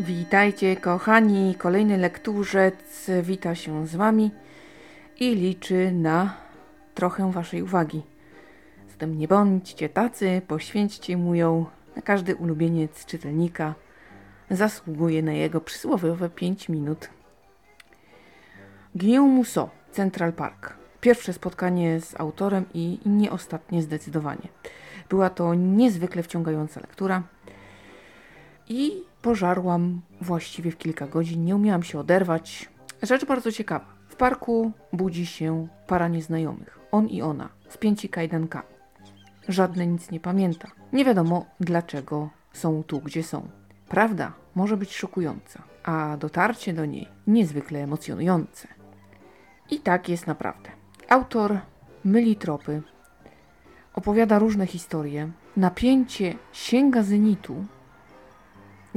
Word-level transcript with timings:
Witajcie 0.00 0.76
kochani, 0.76 1.54
kolejny 1.58 1.98
lekturzec 1.98 3.10
wita 3.22 3.54
się 3.54 3.86
z 3.86 3.96
wami 3.96 4.30
i 5.18 5.34
liczy 5.34 5.92
na 5.92 6.36
trochę 6.94 7.32
waszej 7.32 7.62
uwagi. 7.62 8.02
Zatem 8.90 9.18
nie 9.18 9.28
bądźcie 9.28 9.88
tacy, 9.88 10.42
poświęćcie 10.48 11.16
mu 11.16 11.34
ją, 11.34 11.66
na 11.96 12.02
każdy 12.02 12.36
ulubieniec 12.36 13.06
czytelnika 13.06 13.74
zasługuje 14.50 15.22
na 15.22 15.32
jego 15.32 15.60
przysłowiowe 15.60 16.30
5 16.30 16.68
minut. 16.68 17.10
Guillaume 18.94 19.34
Musso, 19.34 19.70
Central 19.92 20.32
Park. 20.32 20.74
Pierwsze 21.00 21.32
spotkanie 21.32 22.00
z 22.00 22.20
autorem 22.20 22.64
i 22.74 22.98
nie 23.06 23.30
ostatnie 23.30 23.82
zdecydowanie. 23.82 24.48
Była 25.08 25.30
to 25.30 25.54
niezwykle 25.54 26.22
wciągająca 26.22 26.80
lektura 26.80 27.22
i 28.68 29.09
pożarłam 29.22 30.00
właściwie 30.20 30.70
w 30.70 30.78
kilka 30.78 31.06
godzin. 31.06 31.44
Nie 31.44 31.56
umiałam 31.56 31.82
się 31.82 31.98
oderwać. 31.98 32.68
Rzecz 33.02 33.24
bardzo 33.24 33.52
ciekawa. 33.52 33.86
W 34.08 34.16
parku 34.16 34.72
budzi 34.92 35.26
się 35.26 35.68
para 35.86 36.08
nieznajomych. 36.08 36.78
On 36.92 37.08
i 37.08 37.22
ona, 37.22 37.48
spięci 37.68 38.08
kajdankami. 38.08 38.68
Żadne 39.48 39.86
nic 39.86 40.10
nie 40.10 40.20
pamięta. 40.20 40.68
Nie 40.92 41.04
wiadomo 41.04 41.46
dlaczego 41.60 42.30
są 42.52 42.82
tu, 42.82 43.00
gdzie 43.00 43.22
są. 43.22 43.48
Prawda 43.88 44.32
może 44.54 44.76
być 44.76 44.96
szokująca, 44.96 45.62
a 45.84 46.16
dotarcie 46.16 46.72
do 46.72 46.86
niej 46.86 47.08
niezwykle 47.26 47.82
emocjonujące. 47.82 48.68
I 49.70 49.80
tak 49.80 50.08
jest 50.08 50.26
naprawdę. 50.26 50.70
Autor 51.08 51.58
myli 52.04 52.36
tropy, 52.36 52.82
opowiada 53.94 54.38
różne 54.38 54.66
historie. 54.66 55.30
Napięcie 55.56 56.34
sięga 56.52 57.02
zenitu, 57.02 57.64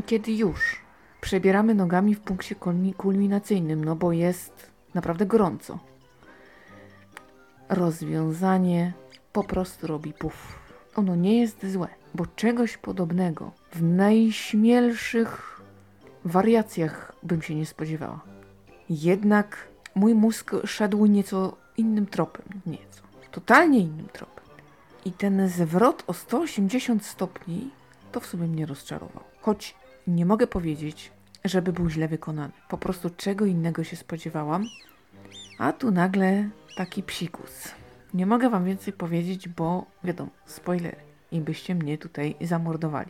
kiedy 0.05 0.31
już 0.31 0.81
przebieramy 1.21 1.75
nogami 1.75 2.15
w 2.15 2.19
punkcie 2.19 2.55
kulminacyjnym, 2.97 3.85
no 3.85 3.95
bo 3.95 4.11
jest 4.11 4.71
naprawdę 4.93 5.25
gorąco. 5.25 5.79
Rozwiązanie 7.69 8.93
po 9.33 9.43
prostu 9.43 9.87
robi 9.87 10.13
puf. 10.13 10.59
Ono 10.95 11.15
nie 11.15 11.41
jest 11.41 11.71
złe, 11.71 11.87
bo 12.13 12.25
czegoś 12.25 12.77
podobnego 12.77 13.51
w 13.71 13.83
najśmielszych 13.83 15.61
wariacjach 16.25 17.15
bym 17.23 17.41
się 17.41 17.55
nie 17.55 17.65
spodziewała. 17.65 18.19
Jednak 18.89 19.67
mój 19.95 20.15
mózg 20.15 20.51
szedł 20.65 21.05
nieco 21.05 21.57
innym 21.77 22.05
tropem, 22.05 22.45
nieco, 22.65 23.01
totalnie 23.31 23.79
innym 23.79 24.07
tropem. 24.13 24.43
I 25.05 25.11
ten 25.11 25.49
zwrot 25.49 26.03
o 26.07 26.13
180 26.13 27.05
stopni 27.05 27.69
to 28.11 28.19
w 28.19 28.25
sumie 28.25 28.47
mnie 28.47 28.65
rozczarował. 28.65 29.23
Choć 29.41 29.75
nie 30.07 30.25
mogę 30.25 30.47
powiedzieć, 30.47 31.11
żeby 31.45 31.73
był 31.73 31.89
źle 31.89 32.07
wykonany. 32.07 32.53
Po 32.69 32.77
prostu 32.77 33.09
czego 33.17 33.45
innego 33.45 33.83
się 33.83 33.95
spodziewałam, 33.95 34.65
a 35.57 35.73
tu 35.73 35.91
nagle 35.91 36.49
taki 36.75 37.03
psikus. 37.03 37.71
Nie 38.13 38.25
mogę 38.25 38.49
wam 38.49 38.65
więcej 38.65 38.93
powiedzieć, 38.93 39.49
bo 39.49 39.85
wiadomo, 40.03 40.29
spoilery 40.45 40.95
i 41.31 41.41
byście 41.41 41.75
mnie 41.75 41.97
tutaj 41.97 42.35
zamordowali. 42.41 43.09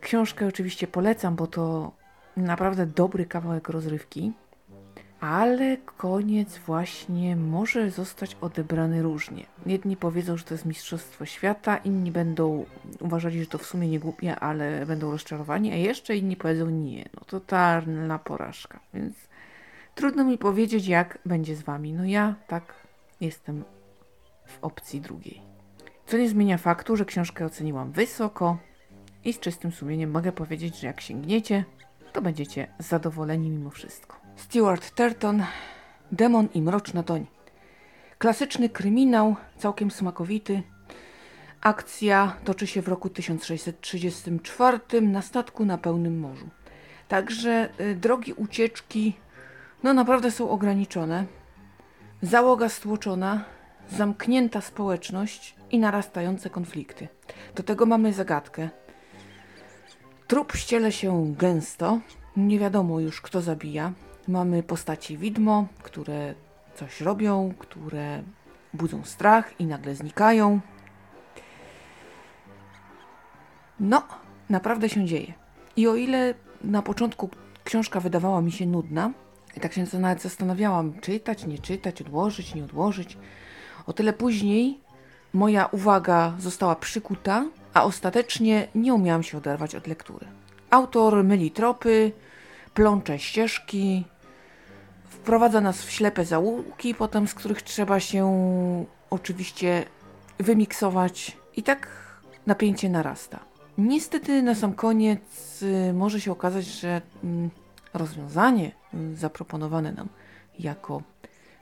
Książkę 0.00 0.46
oczywiście 0.46 0.86
polecam, 0.86 1.36
bo 1.36 1.46
to 1.46 1.92
naprawdę 2.36 2.86
dobry 2.86 3.26
kawałek 3.26 3.68
rozrywki 3.68 4.32
ale 5.20 5.76
koniec 5.76 6.58
właśnie 6.58 7.36
może 7.36 7.90
zostać 7.90 8.36
odebrany 8.40 9.02
różnie. 9.02 9.46
Jedni 9.66 9.96
powiedzą, 9.96 10.36
że 10.36 10.44
to 10.44 10.54
jest 10.54 10.64
Mistrzostwo 10.64 11.26
Świata, 11.26 11.76
inni 11.76 12.10
będą 12.10 12.64
uważali, 13.00 13.40
że 13.40 13.46
to 13.46 13.58
w 13.58 13.66
sumie 13.66 13.88
nie 13.88 14.00
głupie, 14.00 14.36
ale 14.36 14.86
będą 14.86 15.10
rozczarowani, 15.10 15.72
a 15.72 15.76
jeszcze 15.76 16.16
inni 16.16 16.36
powiedzą 16.36 16.70
nie, 16.70 17.08
no 17.14 17.20
totalna 17.26 18.18
porażka. 18.18 18.80
Więc 18.94 19.14
trudno 19.94 20.24
mi 20.24 20.38
powiedzieć, 20.38 20.86
jak 20.86 21.18
będzie 21.26 21.56
z 21.56 21.62
wami. 21.62 21.92
No 21.92 22.04
ja 22.04 22.34
tak 22.46 22.74
jestem 23.20 23.64
w 24.46 24.58
opcji 24.64 25.00
drugiej. 25.00 25.42
Co 26.06 26.16
nie 26.16 26.28
zmienia 26.28 26.58
faktu, 26.58 26.96
że 26.96 27.04
książkę 27.04 27.44
oceniłam 27.46 27.92
wysoko 27.92 28.58
i 29.24 29.32
z 29.32 29.40
czystym 29.40 29.72
sumieniem 29.72 30.10
mogę 30.10 30.32
powiedzieć, 30.32 30.80
że 30.80 30.86
jak 30.86 31.00
sięgniecie, 31.00 31.64
to 32.12 32.22
będziecie 32.22 32.66
zadowoleni 32.78 33.50
mimo 33.50 33.70
wszystko. 33.70 34.25
Stuart 34.36 34.94
Turton, 34.94 35.44
Demon 36.12 36.48
i 36.54 36.62
Mroczna 36.62 37.02
Doń. 37.02 37.26
Klasyczny 38.18 38.68
kryminał, 38.68 39.36
całkiem 39.58 39.90
smakowity. 39.90 40.62
Akcja 41.60 42.36
toczy 42.44 42.66
się 42.66 42.82
w 42.82 42.88
roku 42.88 43.10
1634 43.10 45.00
na 45.00 45.22
statku 45.22 45.64
na 45.64 45.78
pełnym 45.78 46.20
morzu. 46.20 46.48
Także 47.08 47.68
y, 47.80 47.94
drogi 47.94 48.32
ucieczki 48.32 49.16
no 49.82 49.94
naprawdę 49.94 50.30
są 50.30 50.50
ograniczone. 50.50 51.24
Załoga 52.22 52.68
stłoczona, 52.68 53.44
zamknięta 53.90 54.60
społeczność 54.60 55.56
i 55.70 55.78
narastające 55.78 56.50
konflikty. 56.50 57.08
Do 57.54 57.62
tego 57.62 57.86
mamy 57.86 58.12
zagadkę. 58.12 58.68
Trup 60.26 60.52
ściele 60.52 60.92
się 60.92 61.34
gęsto, 61.38 62.00
nie 62.36 62.58
wiadomo 62.58 63.00
już 63.00 63.20
kto 63.20 63.40
zabija. 63.40 63.92
Mamy 64.28 64.62
postaci 64.62 65.18
widmo, 65.18 65.66
które 65.82 66.34
coś 66.74 67.00
robią, 67.00 67.54
które 67.58 68.22
budzą 68.74 69.04
strach 69.04 69.60
i 69.60 69.66
nagle 69.66 69.94
znikają. 69.94 70.60
No, 73.80 74.02
naprawdę 74.50 74.88
się 74.88 75.04
dzieje. 75.04 75.32
I 75.76 75.88
o 75.88 75.96
ile 75.96 76.34
na 76.64 76.82
początku 76.82 77.30
książka 77.64 78.00
wydawała 78.00 78.40
mi 78.40 78.52
się 78.52 78.66
nudna, 78.66 79.10
i 79.56 79.60
tak 79.60 79.72
się 79.72 79.84
nawet 79.98 80.22
zastanawiałam, 80.22 81.00
czytać, 81.00 81.46
nie 81.46 81.58
czytać, 81.58 82.00
odłożyć, 82.02 82.54
nie 82.54 82.64
odłożyć, 82.64 83.18
o 83.86 83.92
tyle 83.92 84.12
później 84.12 84.80
moja 85.32 85.66
uwaga 85.66 86.34
została 86.38 86.76
przykuta, 86.76 87.44
a 87.74 87.84
ostatecznie 87.84 88.68
nie 88.74 88.94
umiałam 88.94 89.22
się 89.22 89.38
oderwać 89.38 89.74
od 89.74 89.86
lektury. 89.86 90.26
Autor 90.70 91.24
myli 91.24 91.50
tropy, 91.50 92.12
plącze 92.74 93.18
ścieżki, 93.18 94.04
wprowadza 95.26 95.60
nas 95.60 95.82
w 95.82 95.90
ślepe 95.90 96.24
zaułki, 96.24 96.94
potem 96.94 97.28
z 97.28 97.34
których 97.34 97.62
trzeba 97.62 98.00
się 98.00 98.24
oczywiście 99.10 99.84
wymiksować 100.38 101.36
i 101.56 101.62
tak 101.62 101.88
napięcie 102.46 102.88
narasta. 102.88 103.40
Niestety 103.78 104.42
na 104.42 104.54
sam 104.54 104.72
koniec 104.72 105.62
y, 105.62 105.92
może 105.92 106.20
się 106.20 106.32
okazać, 106.32 106.64
że 106.64 107.02
mm, 107.24 107.50
rozwiązanie 107.94 108.72
y, 108.94 109.16
zaproponowane 109.16 109.92
nam 109.92 110.08
jako 110.58 111.02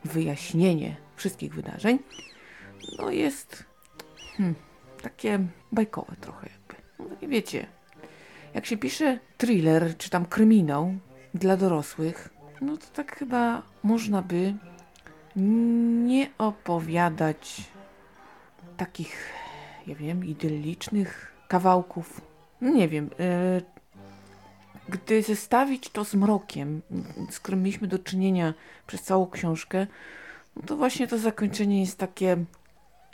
wyjaśnienie 0.04 0.96
wszystkich 1.16 1.54
wydarzeń 1.54 1.98
no 2.98 3.10
jest 3.10 3.64
hmm, 4.36 4.54
takie 5.02 5.38
bajkowe 5.72 6.16
trochę 6.20 6.48
jakby. 6.50 6.82
No, 6.98 7.28
wiecie, 7.28 7.66
jak 8.54 8.66
się 8.66 8.76
pisze 8.76 9.18
thriller 9.38 9.96
czy 9.96 10.10
tam 10.10 10.26
kryminał 10.26 10.94
dla 11.34 11.56
dorosłych, 11.56 12.33
no 12.60 12.76
to 12.76 12.86
tak 12.86 13.16
chyba 13.16 13.62
można 13.82 14.22
by 14.22 14.54
nie 16.06 16.30
opowiadać 16.38 17.62
takich, 18.76 19.32
ja 19.86 19.94
wiem, 19.94 20.24
idyllicznych 20.24 21.34
kawałków. 21.48 22.20
No 22.60 22.70
nie 22.70 22.88
wiem. 22.88 23.10
E, 23.20 23.60
gdy 24.88 25.22
zestawić 25.22 25.88
to 25.88 26.04
z 26.04 26.14
mrokiem, 26.14 26.82
z 27.30 27.40
którym 27.40 27.62
mieliśmy 27.62 27.88
do 27.88 27.98
czynienia 27.98 28.54
przez 28.86 29.02
całą 29.02 29.30
książkę, 29.30 29.86
no 30.56 30.62
to 30.62 30.76
właśnie 30.76 31.06
to 31.06 31.18
zakończenie 31.18 31.80
jest 31.80 31.98
takie 31.98 32.36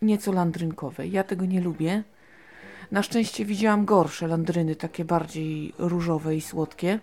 nieco 0.02 0.32
landrynkowe. 0.32 1.06
Ja 1.08 1.24
tego 1.24 1.46
nie 1.46 1.60
lubię. 1.60 2.02
Na 2.90 3.02
szczęście 3.02 3.44
widziałam 3.44 3.84
gorsze 3.84 4.26
landryny, 4.26 4.76
takie 4.76 5.04
bardziej 5.04 5.74
różowe 5.78 6.36
i 6.36 6.40
słodkie. 6.40 6.98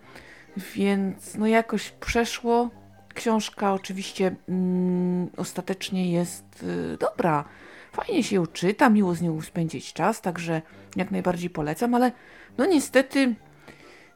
Więc 0.75 1.35
no 1.35 1.47
jakoś 1.47 1.89
przeszło. 1.89 2.69
Książka 3.13 3.73
oczywiście 3.73 4.35
mm, 4.49 5.29
ostatecznie 5.37 6.11
jest 6.11 6.63
y, 6.63 6.97
dobra. 6.97 7.45
Fajnie 7.91 8.23
się 8.23 8.35
ją 8.35 8.47
czyta, 8.47 8.89
miło 8.89 9.15
z 9.15 9.21
nią 9.21 9.41
spędzić 9.41 9.93
czas, 9.93 10.21
także 10.21 10.61
jak 10.95 11.11
najbardziej 11.11 11.49
polecam, 11.49 11.95
ale 11.95 12.11
no 12.57 12.65
niestety 12.65 13.35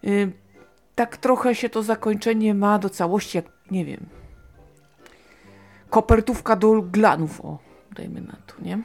y, 0.03 0.31
tak 0.95 1.17
trochę 1.17 1.55
się 1.55 1.69
to 1.69 1.83
zakończenie 1.83 2.53
ma 2.53 2.79
do 2.79 2.89
całości, 2.89 3.37
jak 3.37 3.45
nie 3.71 3.85
wiem, 3.85 4.05
kopertówka 5.89 6.55
do 6.55 6.81
glanów, 6.81 7.45
o, 7.45 7.59
dajmy 7.91 8.21
na 8.21 8.35
to, 8.47 8.53
nie? 8.61 8.79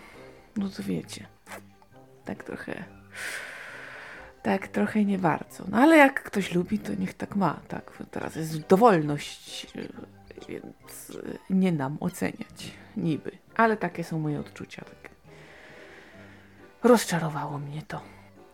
No 0.57 0.69
to 0.69 0.83
wiecie, 0.83 1.27
tak 2.25 2.45
trochę 2.45 2.85
tak 4.47 4.69
trochę 4.69 5.05
nie 5.05 5.19
bardzo. 5.19 5.65
No 5.69 5.79
ale 5.79 5.97
jak 5.97 6.23
ktoś 6.23 6.55
lubi, 6.55 6.79
to 6.79 6.95
niech 6.95 7.15
tak 7.15 7.37
ma. 7.37 7.61
Tak, 7.69 8.03
teraz 8.11 8.37
jest 8.37 8.61
dowolność, 8.61 9.67
więc 10.49 11.13
nie 11.51 11.73
nam 11.73 11.97
oceniać. 12.01 12.73
Niby. 12.97 13.31
Ale 13.57 13.77
takie 13.77 14.05
są 14.05 14.19
moje 14.19 14.41
odczucia. 14.41 14.85
Tak. 14.85 15.11
Rozczarowało 16.83 17.59
mnie 17.59 17.83
to. 17.83 18.01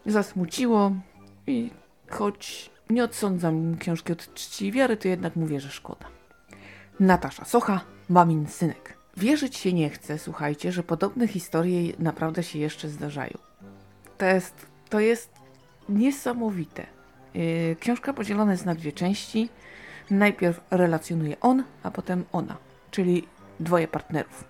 Zasmuciło 0.07 0.93
i 1.47 1.71
choć 2.11 2.71
nie 2.91 3.05
odsądzam 3.05 3.79
książki 3.79 4.13
od 4.13 4.35
czci 4.35 4.67
i 4.67 4.73
wiary, 4.73 4.97
to 4.97 5.09
jednak 5.09 5.37
mówię, 5.37 5.61
że 5.61 5.71
szkoda. 5.71 6.07
Natasza 7.01 7.45
Socha, 7.45 7.81
mamin 8.09 8.47
synek. 8.47 8.99
Wierzyć 9.17 9.57
się 9.57 9.73
nie 9.73 9.91
chce, 9.91 10.19
słuchajcie, 10.19 10.73
że 10.73 10.83
podobne 10.83 11.29
historie 11.29 11.93
naprawdę 11.99 12.43
się 12.43 12.59
jeszcze 12.59 12.89
zdarzają. 12.89 13.39
To 14.19 14.25
jest, 14.25 14.67
to 14.89 15.01
jest 15.01 15.42
niesamowite. 15.89 16.87
Yy, 17.35 17.77
książka 17.81 18.13
podzielona 18.13 18.53
jest 18.53 18.67
na 18.67 18.75
dwie 18.75 18.93
części. 18.93 19.49
Najpierw 20.11 20.61
relacjonuje 20.71 21.41
on, 21.41 21.65
a 21.83 21.91
potem 21.91 22.25
ona, 22.33 22.57
czyli 22.91 23.29
dwoje 23.61 23.89
partnerów. 23.89 24.45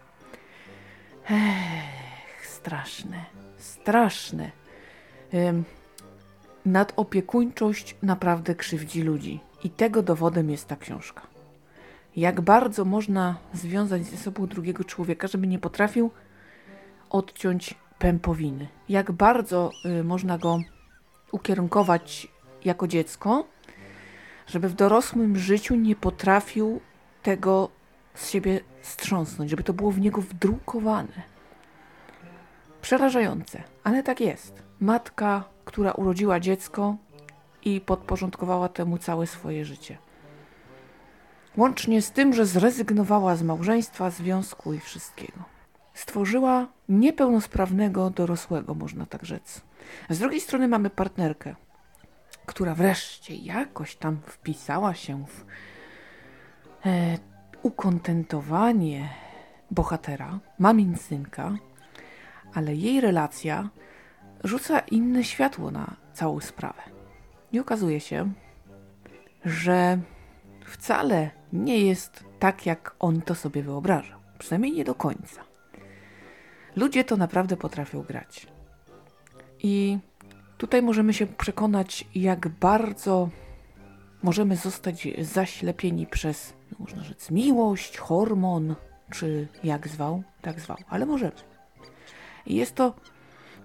Ech, 1.30 2.46
straszne, 2.46 3.24
straszne. 3.58 4.50
Nadopiekuńczość 6.66 7.96
naprawdę 8.02 8.54
krzywdzi 8.54 9.02
ludzi. 9.02 9.40
I 9.64 9.70
tego 9.70 10.02
dowodem 10.02 10.50
jest 10.50 10.68
ta 10.68 10.76
książka. 10.76 11.22
Jak 12.16 12.40
bardzo 12.40 12.84
można 12.84 13.36
związać 13.54 14.04
ze 14.04 14.16
sobą 14.16 14.46
drugiego 14.46 14.84
człowieka, 14.84 15.28
żeby 15.28 15.46
nie 15.46 15.58
potrafił 15.58 16.10
odciąć 17.10 17.74
pępowiny. 17.98 18.68
Jak 18.88 19.12
bardzo 19.12 19.70
y, 20.00 20.04
można 20.04 20.38
go 20.38 20.58
ukierunkować 21.32 22.28
jako 22.64 22.88
dziecko, 22.88 23.44
żeby 24.46 24.68
w 24.68 24.74
dorosłym 24.74 25.38
życiu 25.38 25.74
nie 25.74 25.96
potrafił 25.96 26.80
tego 27.22 27.68
z 28.14 28.30
siebie 28.30 28.60
strząsnąć, 28.82 29.50
żeby 29.50 29.62
to 29.62 29.72
było 29.72 29.90
w 29.90 30.00
niego 30.00 30.20
wdrukowane. 30.20 31.22
Przerażające, 32.82 33.62
ale 33.84 34.02
tak 34.02 34.20
jest. 34.20 34.62
Matka, 34.80 35.44
która 35.64 35.92
urodziła 35.92 36.40
dziecko 36.40 36.96
i 37.64 37.80
podporządkowała 37.80 38.68
temu 38.68 38.98
całe 38.98 39.26
swoje 39.26 39.64
życie. 39.64 39.98
Łącznie 41.56 42.02
z 42.02 42.10
tym, 42.10 42.32
że 42.32 42.46
zrezygnowała 42.46 43.36
z 43.36 43.42
małżeństwa, 43.42 44.10
związku 44.10 44.72
i 44.72 44.80
wszystkiego. 44.80 45.51
Stworzyła 45.94 46.66
niepełnosprawnego 46.88 48.10
dorosłego, 48.10 48.74
można 48.74 49.06
tak 49.06 49.24
rzec. 49.24 49.60
Z 50.10 50.18
drugiej 50.18 50.40
strony 50.40 50.68
mamy 50.68 50.90
partnerkę, 50.90 51.54
która 52.46 52.74
wreszcie 52.74 53.34
jakoś 53.34 53.96
tam 53.96 54.18
wpisała 54.26 54.94
się 54.94 55.26
w 55.26 55.44
e, 56.86 57.18
ukontentowanie 57.62 59.08
bohatera, 59.70 60.38
mamin 60.58 60.96
synka, 60.96 61.52
ale 62.54 62.74
jej 62.74 63.00
relacja 63.00 63.68
rzuca 64.44 64.78
inne 64.78 65.24
światło 65.24 65.70
na 65.70 65.96
całą 66.12 66.40
sprawę. 66.40 66.82
I 67.52 67.60
okazuje 67.60 68.00
się, 68.00 68.32
że 69.44 69.98
wcale 70.64 71.30
nie 71.52 71.78
jest 71.78 72.24
tak, 72.38 72.66
jak 72.66 72.94
on 72.98 73.22
to 73.22 73.34
sobie 73.34 73.62
wyobraża. 73.62 74.18
Przynajmniej 74.38 74.72
nie 74.72 74.84
do 74.84 74.94
końca. 74.94 75.51
Ludzie 76.76 77.04
to 77.04 77.16
naprawdę 77.16 77.56
potrafią 77.56 78.02
grać. 78.02 78.46
I 79.58 79.98
tutaj 80.58 80.82
możemy 80.82 81.14
się 81.14 81.26
przekonać, 81.26 82.04
jak 82.14 82.48
bardzo 82.48 83.28
możemy 84.22 84.56
zostać 84.56 85.08
zaślepieni 85.18 86.06
przez, 86.06 86.54
no 86.70 86.76
można 86.80 87.02
rzec, 87.02 87.30
miłość, 87.30 87.98
hormon, 87.98 88.74
czy 89.10 89.48
jak 89.64 89.88
zwał, 89.88 90.22
tak 90.42 90.60
zwał, 90.60 90.76
ale 90.88 91.06
możemy. 91.06 91.32
I 92.46 92.54
jest 92.54 92.74
to 92.74 92.94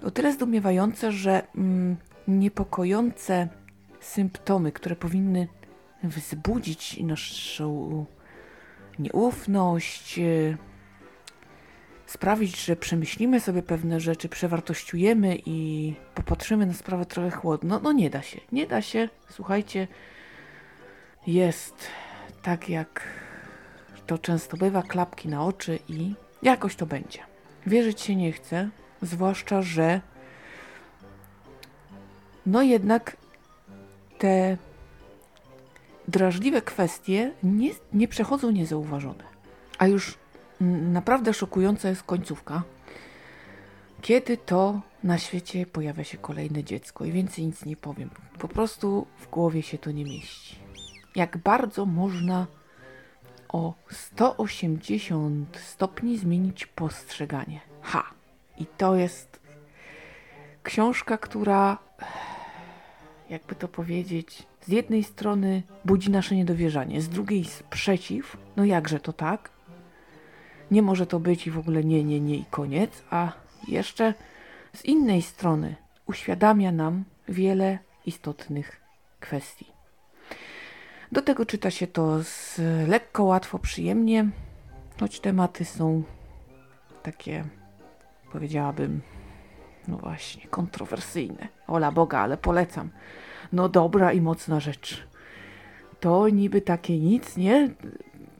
o 0.04 0.12
tyle 0.12 0.34
zdumiewające, 0.34 1.12
że 1.12 1.48
mm, 1.56 1.98
niepokojące 2.28 3.48
symptomy, 4.00 4.72
które 4.72 4.96
powinny 4.96 5.48
wzbudzić 6.04 7.00
naszą 7.00 8.06
nieufność, 9.00 10.20
sprawić, 12.08 12.66
że 12.66 12.76
przemyślimy 12.76 13.40
sobie 13.40 13.64
pewne 13.64 14.00
rzeczy, 14.00 14.30
przewartościujemy 14.30 15.38
i 15.46 15.94
popatrzymy 16.16 16.66
na 16.66 16.74
sprawę 16.74 17.06
trochę 17.06 17.32
chłodno. 17.32 17.80
No 17.84 17.92
nie 17.92 18.10
da 18.10 18.22
się, 18.22 18.42
nie 18.52 18.68
da 18.68 18.82
się. 18.82 19.10
Słuchajcie, 19.30 19.88
jest 21.28 21.76
tak 22.42 22.70
jak 22.70 23.04
to 24.08 24.18
często 24.18 24.58
bywa, 24.58 24.84
klapki 24.84 25.30
na 25.30 25.46
oczy 25.46 25.80
i 25.90 26.14
jakoś 26.42 26.76
to 26.76 26.86
będzie. 26.86 27.20
Wierzyć 27.66 28.02
się 28.02 28.16
nie 28.16 28.32
chcę, 28.32 28.70
zwłaszcza, 29.02 29.62
że 29.62 30.02
no 32.46 32.62
jednak 32.62 33.18
te 34.18 34.58
drażliwe 36.08 36.62
kwestie 36.62 37.32
nie, 37.44 37.72
nie 37.94 38.08
przechodzą 38.08 38.52
niezauważone. 38.52 39.24
A 39.78 39.88
już 39.88 40.18
naprawdę 40.62 41.34
szokująca 41.34 41.90
jest 41.90 42.04
końcówka, 42.04 42.64
kiedy 44.02 44.38
to 44.38 44.82
na 45.04 45.18
świecie 45.18 45.66
pojawia 45.66 46.04
się 46.04 46.18
kolejne 46.18 46.64
dziecko 46.64 47.06
i 47.06 47.12
więcej 47.12 47.46
nic 47.46 47.66
nie 47.66 47.76
powiem. 47.76 48.10
Po 48.40 48.48
prostu 48.48 49.08
w 49.18 49.30
głowie 49.30 49.62
się 49.62 49.78
to 49.78 49.92
nie 49.92 50.06
mieści. 50.06 50.56
Jak 51.16 51.38
bardzo 51.38 51.86
można 51.86 52.48
o 53.50 53.74
180 53.92 55.58
stopni 55.58 56.18
zmienić 56.18 56.66
postrzeganie. 56.66 57.62
Ha! 57.82 58.04
I 58.58 58.66
to 58.66 58.96
jest 58.96 59.40
książka, 60.64 61.18
która, 61.18 61.78
jakby 63.30 63.56
to 63.56 63.68
powiedzieć, 63.68 64.44
z 64.62 64.68
jednej 64.68 65.04
strony 65.04 65.64
budzi 65.86 66.12
nasze 66.12 66.36
niedowierzanie, 66.36 67.02
z 67.02 67.10
drugiej 67.10 67.46
sprzeciw. 67.46 68.38
No 68.56 68.66
jakże 68.66 69.00
to 69.00 69.14
tak? 69.14 69.57
Nie 70.72 70.82
może 70.82 71.08
to 71.08 71.20
być 71.20 71.48
i 71.48 71.52
w 71.52 71.60
ogóle 71.60 71.84
nie, 71.84 72.04
nie, 72.04 72.20
nie 72.20 72.36
i 72.36 72.46
koniec. 72.46 73.04
A 73.10 73.32
jeszcze 73.68 74.14
z 74.74 74.86
innej 74.86 75.22
strony 75.22 75.76
uświadamia 76.06 76.72
nam 76.72 77.04
wiele 77.30 77.80
istotnych 78.06 78.82
kwestii. 79.20 79.68
Do 81.12 81.22
tego 81.22 81.46
czyta 81.46 81.72
się 81.72 81.88
to 81.88 82.24
z 82.24 82.60
lekko, 82.88 83.24
łatwo, 83.24 83.60
przyjemnie, 83.60 84.30
choć 85.00 85.20
tematy 85.20 85.66
są 85.66 86.04
takie, 87.04 87.44
powiedziałabym, 88.32 89.02
no 89.88 89.98
właśnie, 89.98 90.48
kontrowersyjne. 90.48 91.48
Ola 91.68 91.92
Boga, 91.92 92.20
ale 92.20 92.38
polecam. 92.38 92.90
No 93.54 93.70
dobra 93.70 94.14
i 94.14 94.22
mocna 94.22 94.60
rzecz. 94.60 95.08
To 96.00 96.30
niby 96.30 96.62
takie 96.62 97.00
nic, 97.00 97.38
nie? 97.38 97.70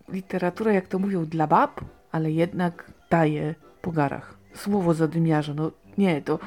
Literatura, 0.10 0.74
jak 0.74 0.88
to 0.88 1.00
mówią, 1.00 1.26
dla 1.26 1.48
bab, 1.48 1.82
ale 2.18 2.32
jednak 2.32 2.92
daje 3.10 3.56
po 3.82 3.92
garach. 3.92 4.38
Słowo 4.54 4.94
zadymiarza, 4.94 5.54
no 5.54 5.72
nie, 5.98 6.22
to, 6.22 6.40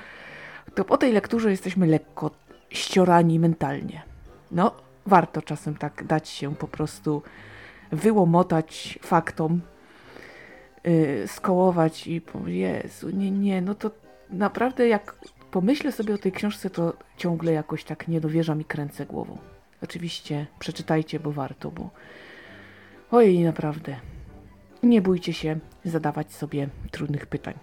to 0.74 0.84
po 0.84 0.96
tej 0.96 1.12
lekturze 1.12 1.50
jesteśmy 1.50 1.86
lekko 1.86 2.30
ściorani 2.70 3.38
mentalnie. 3.38 4.02
No, 4.50 4.72
warto 5.06 5.42
czasem 5.42 5.74
tak 5.74 6.04
dać 6.04 6.28
się 6.28 6.54
po 6.54 6.68
prostu 6.68 7.22
wyłomotać 7.92 8.98
faktom, 9.02 9.60
yy, 10.84 11.28
skołować 11.28 12.06
i 12.06 12.22
Jezu, 12.46 13.10
nie, 13.10 13.30
nie, 13.30 13.62
no 13.62 13.74
to 13.74 13.90
naprawdę 14.30 14.88
jak 14.88 15.14
pomyślę 15.50 15.92
sobie 15.92 16.14
o 16.14 16.18
tej 16.18 16.32
książce, 16.32 16.70
to 16.70 16.94
ciągle 17.16 17.52
jakoś 17.52 17.84
tak 17.84 18.08
nie 18.08 18.20
dowierzam 18.20 18.60
i 18.60 18.64
kręcę 18.64 19.06
głową. 19.06 19.38
Oczywiście 19.82 20.46
przeczytajcie, 20.58 21.20
bo 21.20 21.32
warto, 21.32 21.70
bo 21.70 21.90
ojej, 23.10 23.44
naprawdę. 23.44 23.96
Nie 24.82 25.02
bójcie 25.02 25.32
się 25.32 25.58
zadawać 25.84 26.32
sobie 26.32 26.68
trudnych 26.90 27.26
pytań 27.26 27.54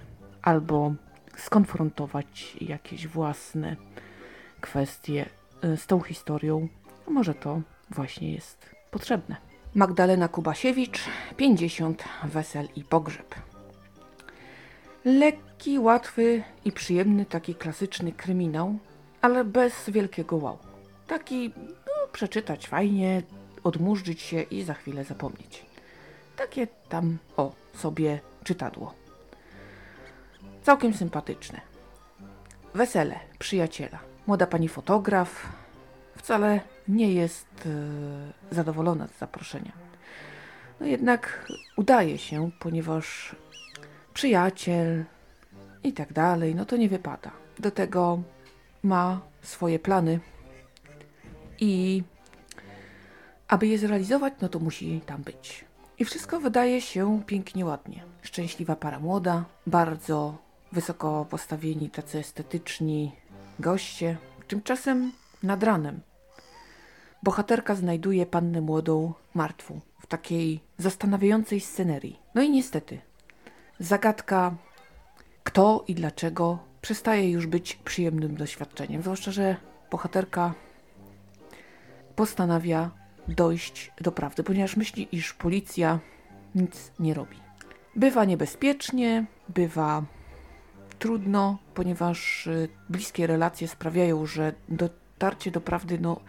albo 0.41 0.93
skonfrontować 1.37 2.57
jakieś 2.61 3.07
własne 3.07 3.75
kwestie 4.61 5.25
y, 5.63 5.77
z 5.77 5.87
tą 5.87 6.01
historią. 6.01 6.67
Może 7.07 7.33
to 7.33 7.61
właśnie 7.89 8.31
jest 8.33 8.69
potrzebne. 8.91 9.35
Magdalena 9.75 10.27
Kubasiewicz, 10.27 10.99
50 11.37 12.03
wesel 12.23 12.67
i 12.75 12.83
pogrzeb. 12.83 13.35
Lekki, 15.05 15.79
łatwy 15.79 16.43
i 16.65 16.71
przyjemny, 16.71 17.25
taki 17.25 17.55
klasyczny 17.55 18.11
kryminał, 18.11 18.79
ale 19.21 19.43
bez 19.43 19.89
wielkiego 19.89 20.35
wow. 20.35 20.57
Taki 21.07 21.49
no, 21.57 22.07
przeczytać 22.11 22.67
fajnie, 22.67 23.23
odmurzyć 23.63 24.21
się 24.21 24.41
i 24.41 24.63
za 24.63 24.73
chwilę 24.73 25.03
zapomnieć. 25.03 25.66
Takie 26.37 26.67
tam, 26.89 27.17
o, 27.37 27.51
sobie 27.73 28.19
czytadło. 28.43 28.93
Całkiem 30.63 30.93
sympatyczne. 30.93 31.61
Wesele 32.73 33.19
przyjaciela. 33.39 33.99
Młoda 34.27 34.47
pani 34.47 34.67
fotograf 34.67 35.47
wcale 36.15 36.61
nie 36.87 37.13
jest 37.13 37.47
e, 37.65 38.55
zadowolona 38.55 39.07
z 39.07 39.17
zaproszenia. 39.17 39.71
No 40.79 40.85
jednak 40.87 41.51
udaje 41.77 42.17
się, 42.17 42.51
ponieważ 42.59 43.35
przyjaciel 44.13 45.05
i 45.83 45.93
tak 45.93 46.13
dalej, 46.13 46.55
no 46.55 46.65
to 46.65 46.77
nie 46.77 46.89
wypada. 46.89 47.31
Do 47.59 47.71
tego 47.71 48.21
ma 48.83 49.21
swoje 49.41 49.79
plany 49.79 50.19
I 51.59 52.03
aby 53.47 53.67
je 53.67 53.77
zrealizować, 53.77 54.33
no 54.41 54.49
to 54.49 54.59
musi 54.59 55.01
tam 55.05 55.23
być. 55.23 55.66
I 55.99 56.05
wszystko 56.05 56.39
wydaje 56.39 56.81
się 56.81 57.21
pięknie, 57.25 57.65
ładnie. 57.65 58.03
Szczęśliwa 58.21 58.75
para 58.75 58.99
młoda, 58.99 59.45
bardzo 59.67 60.37
wysoko 60.71 61.25
postawieni, 61.29 61.89
tacy 61.89 62.19
estetyczni 62.19 63.11
goście. 63.59 64.17
Tymczasem 64.47 65.11
nad 65.43 65.63
ranem 65.63 65.99
bohaterka 67.23 67.75
znajduje 67.75 68.25
pannę 68.25 68.61
młodą 68.61 69.13
martwą 69.33 69.79
w 70.01 70.07
takiej 70.07 70.59
zastanawiającej 70.77 71.59
scenerii. 71.59 72.19
No 72.35 72.41
i 72.41 72.49
niestety, 72.49 73.01
zagadka 73.79 74.55
kto 75.43 75.83
i 75.87 75.95
dlaczego 75.95 76.59
przestaje 76.81 77.31
już 77.31 77.47
być 77.47 77.75
przyjemnym 77.75 78.35
doświadczeniem. 78.35 79.01
Zwłaszcza, 79.01 79.31
że 79.31 79.55
bohaterka 79.91 80.53
postanawia 82.15 82.91
dojść 83.27 83.91
do 84.01 84.11
prawdy, 84.11 84.43
ponieważ 84.43 84.77
myśli, 84.77 85.07
iż 85.11 85.33
policja 85.33 85.99
nic 86.55 86.91
nie 86.99 87.13
robi. 87.13 87.37
Bywa 87.95 88.25
niebezpiecznie, 88.25 89.25
bywa 89.49 90.03
trudno, 90.99 91.57
ponieważ 91.73 92.47
y, 92.47 92.69
bliskie 92.89 93.27
relacje 93.27 93.67
sprawiają, 93.67 94.25
że 94.25 94.53
dotarcie 94.69 95.51
do 95.51 95.61
prawdy 95.61 95.99
no, 95.99 96.19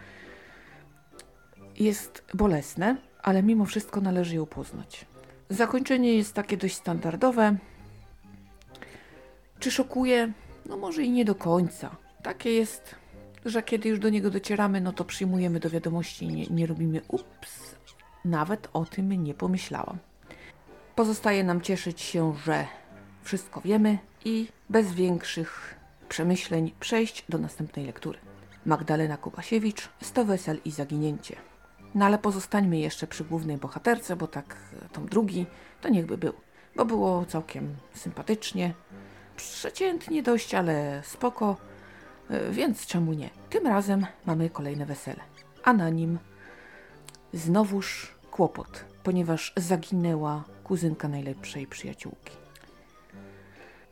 jest 1.79 2.23
bolesne, 2.33 2.97
ale 3.23 3.43
mimo 3.43 3.65
wszystko 3.65 4.01
należy 4.01 4.35
ją 4.35 4.45
poznać. 4.45 5.05
Zakończenie 5.49 6.13
jest 6.13 6.33
takie 6.33 6.57
dość 6.57 6.75
standardowe. 6.75 7.57
Czy 9.59 9.71
szokuje? 9.71 10.31
No 10.65 10.77
może 10.77 11.03
i 11.03 11.11
nie 11.11 11.25
do 11.25 11.35
końca. 11.35 11.95
Takie 12.23 12.51
jest, 12.51 12.95
że 13.45 13.63
kiedy 13.63 13.89
już 13.89 13.99
do 13.99 14.09
niego 14.09 14.29
docieramy, 14.29 14.81
no 14.81 14.93
to 14.93 15.05
przyjmujemy 15.05 15.59
do 15.59 15.69
wiadomości 15.69 16.25
i 16.25 16.33
nie, 16.33 16.47
nie 16.47 16.67
robimy 16.67 17.01
ups, 17.07 17.75
nawet 18.25 18.69
o 18.73 18.85
tym 18.85 19.23
nie 19.23 19.33
pomyślałam. 19.33 19.97
Pozostaje 20.95 21.43
nam 21.43 21.61
cieszyć 21.61 22.01
się, 22.01 22.33
że 22.45 22.65
wszystko 23.23 23.61
wiemy 23.61 23.97
i 24.25 24.47
bez 24.69 24.93
większych 24.93 25.75
przemyśleń 26.09 26.71
przejść 26.79 27.25
do 27.29 27.37
następnej 27.37 27.85
lektury. 27.85 28.19
Magdalena 28.65 29.17
Kubasiewicz, 29.17 29.89
100 30.01 30.25
wesel 30.25 30.59
i 30.65 30.71
zaginięcie. 30.71 31.35
No 31.95 32.05
ale 32.05 32.17
pozostańmy 32.17 32.79
jeszcze 32.79 33.07
przy 33.07 33.23
głównej 33.23 33.57
bohaterce, 33.57 34.15
bo 34.15 34.27
tak 34.27 34.55
tom 34.91 35.09
drugi 35.09 35.45
to 35.81 35.89
niechby 35.89 36.17
był, 36.17 36.33
bo 36.75 36.85
było 36.85 37.25
całkiem 37.25 37.75
sympatycznie, 37.93 38.73
przeciętnie 39.35 40.23
dość, 40.23 40.55
ale 40.55 41.01
spoko, 41.05 41.57
e, 41.61 41.68
więc 42.51 42.85
czemu 42.85 43.13
nie? 43.13 43.29
Tym 43.49 43.67
razem 43.67 44.05
mamy 44.25 44.49
kolejne 44.49 44.85
wesele, 44.85 45.19
a 45.63 45.73
na 45.73 45.89
nim 45.89 46.19
znowuż 47.33 48.15
kłopot, 48.31 48.85
ponieważ 49.03 49.53
zaginęła 49.57 50.43
kuzynka 50.63 51.07
najlepszej 51.07 51.67
przyjaciółki. 51.67 52.39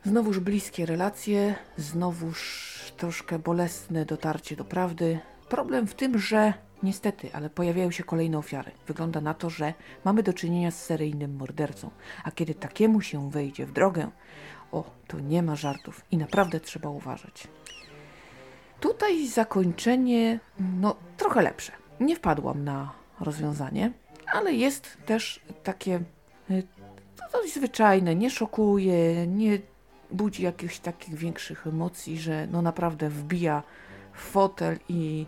Znowuż 0.04 0.40
bliskie 0.40 0.86
relacje, 0.86 1.54
znowuż 1.76 2.92
troszkę 2.96 3.38
bolesne 3.38 4.04
dotarcie 4.04 4.56
do 4.56 4.64
prawdy. 4.64 5.18
Problem 5.48 5.86
w 5.86 5.94
tym, 5.94 6.18
że 6.18 6.52
niestety, 6.82 7.30
ale 7.32 7.50
pojawiają 7.50 7.90
się 7.90 8.04
kolejne 8.04 8.38
ofiary. 8.38 8.70
Wygląda 8.86 9.20
na 9.20 9.34
to, 9.34 9.50
że 9.50 9.74
mamy 10.04 10.22
do 10.22 10.32
czynienia 10.32 10.70
z 10.70 10.84
seryjnym 10.84 11.36
mordercą, 11.36 11.90
a 12.24 12.30
kiedy 12.30 12.54
takiemu 12.54 13.00
się 13.00 13.30
wejdzie 13.30 13.66
w 13.66 13.72
drogę, 13.72 14.10
o, 14.72 14.90
to 15.06 15.20
nie 15.20 15.42
ma 15.42 15.56
żartów 15.56 16.04
i 16.10 16.16
naprawdę 16.16 16.60
trzeba 16.60 16.88
uważać. 16.88 17.48
Tutaj 18.80 19.28
zakończenie, 19.28 20.40
no, 20.80 20.96
trochę 21.16 21.42
lepsze. 21.42 21.72
Nie 22.00 22.16
wpadłam 22.16 22.64
na 22.64 22.92
rozwiązanie, 23.20 23.92
ale 24.32 24.52
jest 24.52 24.96
też 25.06 25.40
takie 25.62 26.00
y, 26.50 26.62
dość 27.32 27.54
zwyczajne, 27.54 28.14
nie 28.14 28.30
szokuje, 28.30 29.26
nie 29.26 29.58
budzi 30.10 30.42
jakichś 30.42 30.78
takich 30.78 31.14
większych 31.14 31.66
emocji, 31.66 32.18
że 32.18 32.46
no 32.50 32.62
naprawdę 32.62 33.08
wbija 33.08 33.62
w 34.12 34.20
fotel 34.20 34.78
i 34.88 35.26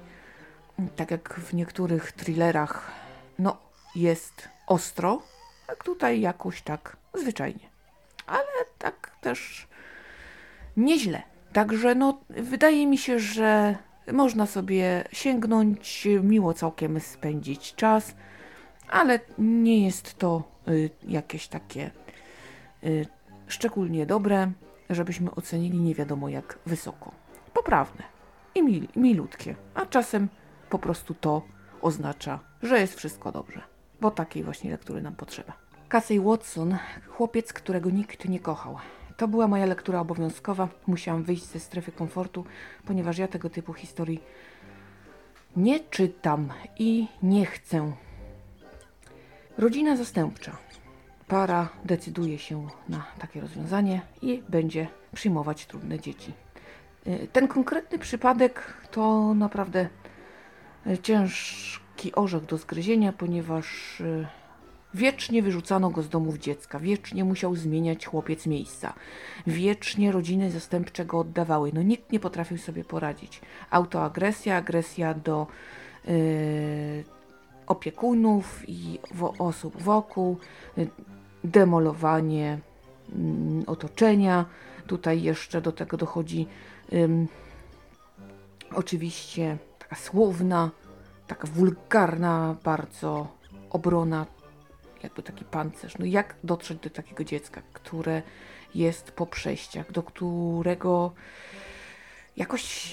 tak 0.97 1.11
jak 1.11 1.35
w 1.35 1.55
niektórych 1.55 2.13
thrillerach, 2.13 2.91
no 3.39 3.57
jest 3.95 4.49
ostro, 4.67 5.23
tak 5.67 5.85
tutaj 5.85 6.21
jakoś 6.21 6.63
tak 6.63 6.97
zwyczajnie. 7.15 7.71
Ale 8.27 8.65
tak 8.79 9.11
też 9.21 9.69
nieźle. 10.77 11.30
Także 11.53 11.95
no 11.95 12.21
wydaje 12.29 12.87
mi 12.87 12.99
się, 12.99 13.19
że 13.19 13.77
można 14.13 14.47
sobie 14.47 15.05
sięgnąć, 15.13 16.09
miło 16.23 16.55
całkiem 16.55 17.01
spędzić 17.01 17.75
czas, 17.75 18.15
ale 18.89 19.21
nie 19.39 19.85
jest 19.85 20.19
to 20.19 20.43
y, 20.69 20.91
jakieś 21.09 21.49
takie 21.49 21.91
y, 22.85 23.07
szczególnie 23.47 24.07
dobre 24.07 24.53
żebyśmy 24.91 25.31
ocenili 25.31 25.79
nie 25.81 25.95
wiadomo 25.95 26.29
jak 26.29 26.59
wysoko. 26.67 27.13
Poprawne 27.55 28.03
i 28.55 28.63
mil, 28.63 28.89
milutkie, 28.97 29.55
a 29.75 29.87
czasem 29.87 30.29
po 30.71 30.79
prostu 30.79 31.15
to 31.15 31.43
oznacza, 31.83 32.41
że 32.63 32.81
jest 32.81 32.95
wszystko 32.95 33.33
dobrze, 33.33 33.61
bo 34.01 34.11
takiej 34.11 34.45
właśnie 34.45 34.71
lektury 34.71 35.03
nam 35.03 35.15
potrzeba. 35.15 35.53
Casey 35.89 36.21
Watson, 36.21 36.77
chłopiec, 37.09 37.53
którego 37.53 37.91
nikt 37.91 38.29
nie 38.29 38.41
kochał. 38.41 38.77
To 39.21 39.29
była 39.29 39.49
moja 39.49 39.67
lektura 39.67 40.01
obowiązkowa. 40.01 40.69
Musiałam 40.87 41.23
wyjść 41.23 41.45
ze 41.45 41.61
strefy 41.61 41.93
komfortu, 41.93 42.45
ponieważ 42.87 43.19
ja 43.19 43.29
tego 43.29 43.51
typu 43.51 43.73
historii 43.73 44.21
nie 45.57 45.81
czytam 45.81 46.49
i 46.79 47.07
nie 47.23 47.47
chcę. 47.47 47.93
Rodzina 49.59 49.97
zastępcza 49.97 50.57
para 51.29 51.69
decyduje 51.85 52.39
się 52.39 52.69
na 52.89 53.07
takie 53.19 53.41
rozwiązanie 53.41 54.01
i 54.23 54.43
będzie 54.49 54.89
przyjmować 55.15 55.67
trudne 55.67 55.99
dzieci. 55.99 56.33
Y, 57.07 57.29
ten 57.33 57.49
konkretny 57.49 57.99
przypadek 57.99 58.75
to 58.91 59.35
naprawdę 59.35 59.89
ciężki 61.03 62.15
orzech 62.15 62.45
do 62.45 62.59
zgryzienia, 62.59 63.13
ponieważ 63.13 64.01
y, 64.01 64.27
wiecznie 64.95 65.43
wyrzucano 65.43 65.91
go 65.91 66.03
z 66.03 66.09
domów 66.09 66.39
dziecka, 66.39 66.79
wiecznie 66.81 67.25
musiał 67.25 67.57
zmieniać 67.57 68.07
chłopiec 68.07 68.47
miejsca, 68.47 68.95
wiecznie 69.47 70.13
rodziny 70.13 70.51
zastępcze 70.51 71.05
go 71.05 71.19
oddawały. 71.19 71.71
No 71.75 71.83
nikt 71.83 72.13
nie 72.13 72.21
potrafił 72.21 72.59
sobie 72.59 72.85
poradzić. 72.85 73.41
Autoagresja, 73.71 74.57
agresja 74.57 75.15
do 75.15 75.47
yy, 76.05 76.13
opiekunów 77.67 78.63
i 78.69 78.99
osób 79.39 79.83
wokół, 79.83 80.39
demolowanie 81.45 82.59
mm, 83.13 83.65
otoczenia. 83.67 84.45
Tutaj 84.87 85.23
jeszcze 85.23 85.61
do 85.61 85.73
tego 85.73 85.97
dochodzi 85.97 86.47
oczywiście 88.75 89.59
taka 89.79 89.97
słowna, 89.97 90.71
taka 91.27 91.49
wulgarna 91.49 92.57
bardzo 92.65 93.29
obrona, 93.71 94.27
jakby 95.03 95.23
taki 95.23 95.45
pancerz. 95.45 95.99
No 95.99 96.05
jak 96.05 96.35
dotrzeć 96.45 96.79
do 96.79 96.91
takiego 96.91 97.25
dziecka, 97.25 97.63
które 97.73 98.23
jest 98.75 99.11
po 99.13 99.27
przejściach, 99.27 99.93
do 99.93 100.03
którego 100.03 101.13
jakoś 102.37 102.91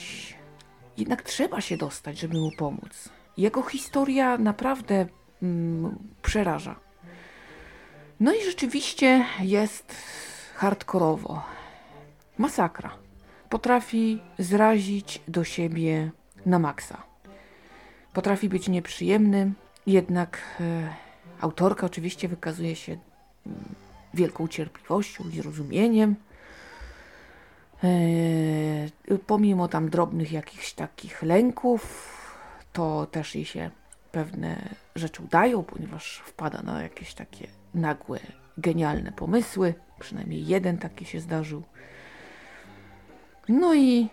jednak 0.97 1.23
trzeba 1.23 1.61
się 1.61 1.77
dostać, 1.77 2.19
żeby 2.19 2.37
mu 2.37 2.51
pomóc. 2.57 3.09
Jego 3.37 3.63
historia 3.63 4.37
naprawdę 4.37 5.05
mm, 5.43 5.97
przeraża. 6.21 6.75
No 8.19 8.33
i 8.33 8.43
rzeczywiście 8.45 9.25
jest 9.39 9.95
hardkorowo. 10.55 11.43
Masakra. 12.37 12.91
Potrafi 13.49 14.21
zrazić 14.39 15.21
do 15.27 15.43
siebie 15.43 16.11
na 16.45 16.59
maksa. 16.59 17.03
Potrafi 18.13 18.49
być 18.49 18.69
nieprzyjemny, 18.69 19.53
jednak 19.87 20.39
e, 20.59 20.95
autorka 21.41 21.85
oczywiście 21.85 22.27
wykazuje 22.27 22.75
się 22.75 22.97
mm, 23.45 23.57
wielką 24.13 24.47
cierpliwością 24.47 25.23
i 25.29 25.35
zrozumieniem. 25.35 26.15
E, 27.83 27.89
pomimo 29.27 29.67
tam 29.67 29.89
drobnych 29.89 30.31
jakichś 30.31 30.73
takich 30.73 31.23
lęków, 31.23 32.13
to 32.73 33.05
też 33.11 33.35
jej 33.35 33.45
się 33.45 33.71
pewne 34.11 34.69
rzeczy 34.95 35.23
udają, 35.23 35.63
ponieważ 35.63 36.21
wpada 36.25 36.61
na 36.61 36.81
jakieś 36.81 37.13
takie 37.13 37.47
nagłe, 37.73 38.19
genialne 38.57 39.11
pomysły. 39.11 39.73
Przynajmniej 39.99 40.47
jeden 40.47 40.77
taki 40.77 41.05
się 41.05 41.19
zdarzył. 41.19 41.63
No 43.49 43.75
i 43.75 44.09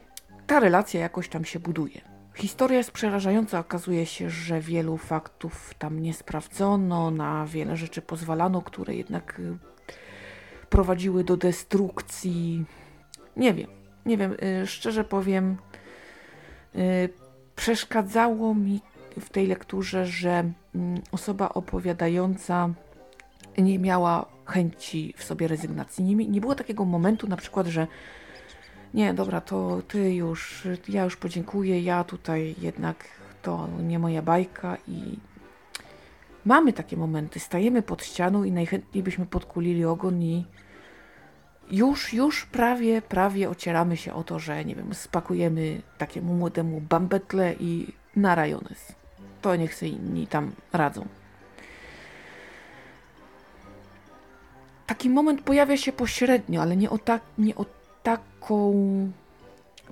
ta 0.47 0.61
relacja 0.61 1.01
jakoś 1.01 1.29
tam 1.29 1.45
się 1.45 1.61
buduje. 1.61 2.14
Historia 2.35 2.79
jest 2.79 2.91
przerażająca. 2.91 3.59
Okazuje 3.59 4.07
się, 4.07 4.31
że 4.31 4.61
wielu 4.61 4.97
faktów 4.97 5.75
tam 5.79 6.01
nie 6.01 6.15
sprawdzono, 6.15 7.11
na 7.11 7.47
wiele 7.47 7.77
rzeczy 7.77 8.03
pozwalano, 8.03 8.63
które 8.63 8.95
jednak 8.95 9.41
y, 9.41 9.59
prowadziły 10.71 11.25
do 11.25 11.37
destrukcji. 11.37 12.65
Nie 13.37 13.55
wiem, 13.55 13.71
nie 14.07 14.17
wiem, 14.17 14.37
y, 14.63 14.67
szczerze 14.67 15.05
powiem, 15.05 15.57
y, 16.75 17.09
przeszkadzało 17.57 18.55
mi 18.55 18.81
w 19.21 19.31
tej 19.31 19.47
lekturze, 19.47 20.07
że 20.07 20.31
mm, 20.75 21.01
osoba 21.13 21.49
opowiadająca 21.49 22.71
nie 23.59 23.79
miała 23.79 24.27
chęci 24.45 25.15
w 25.17 25.25
sobie 25.25 25.49
rezygnacji. 25.49 26.05
Nie, 26.05 26.15
nie 26.15 26.41
było 26.41 26.55
takiego 26.55 26.85
momentu 26.85 27.29
na 27.29 27.37
przykład, 27.37 27.67
że 27.67 27.87
nie, 28.95 29.15
dobra, 29.15 29.41
to 29.41 29.83
ty 29.89 30.15
już, 30.15 30.69
ja 30.89 31.05
już 31.05 31.17
podziękuję, 31.17 31.81
ja 31.81 32.05
tutaj 32.05 32.55
jednak 32.59 33.05
to 33.43 33.69
nie 33.83 33.99
moja 33.99 34.23
bajka 34.23 34.77
i 34.89 35.19
mamy 36.45 36.73
takie 36.73 36.97
momenty, 36.97 37.41
stajemy 37.41 37.83
pod 37.83 38.05
ścianą 38.05 38.45
i 38.45 38.53
najchętniej 38.53 39.03
byśmy 39.03 39.27
podkulili 39.27 39.85
ogon 39.85 40.23
i 40.23 40.45
już, 41.71 42.13
już 42.13 42.47
prawie, 42.47 43.03
prawie 43.03 43.51
ocieramy 43.51 43.97
się 43.97 44.15
o 44.15 44.25
to, 44.25 44.39
że 44.39 44.65
nie 44.65 44.75
wiem, 44.75 44.95
spakujemy 44.95 45.83
takiemu 45.99 46.35
młodemu 46.35 46.81
bambetle 46.81 47.55
i 47.61 47.87
na 48.17 48.35
rajones. 48.35 48.93
To 49.43 49.57
niech 49.57 49.75
sobie 49.75 49.91
inni 49.91 50.27
tam 50.27 50.53
radzą. 50.73 51.07
Taki 54.87 55.11
moment 55.11 55.43
pojawia 55.43 55.77
się 55.77 55.93
pośrednio, 55.93 56.63
ale 56.63 56.77
nie 56.77 56.91
o, 56.91 56.99
tak, 56.99 57.23
nie 57.39 57.55
o 57.55 57.65
taką 58.05 58.75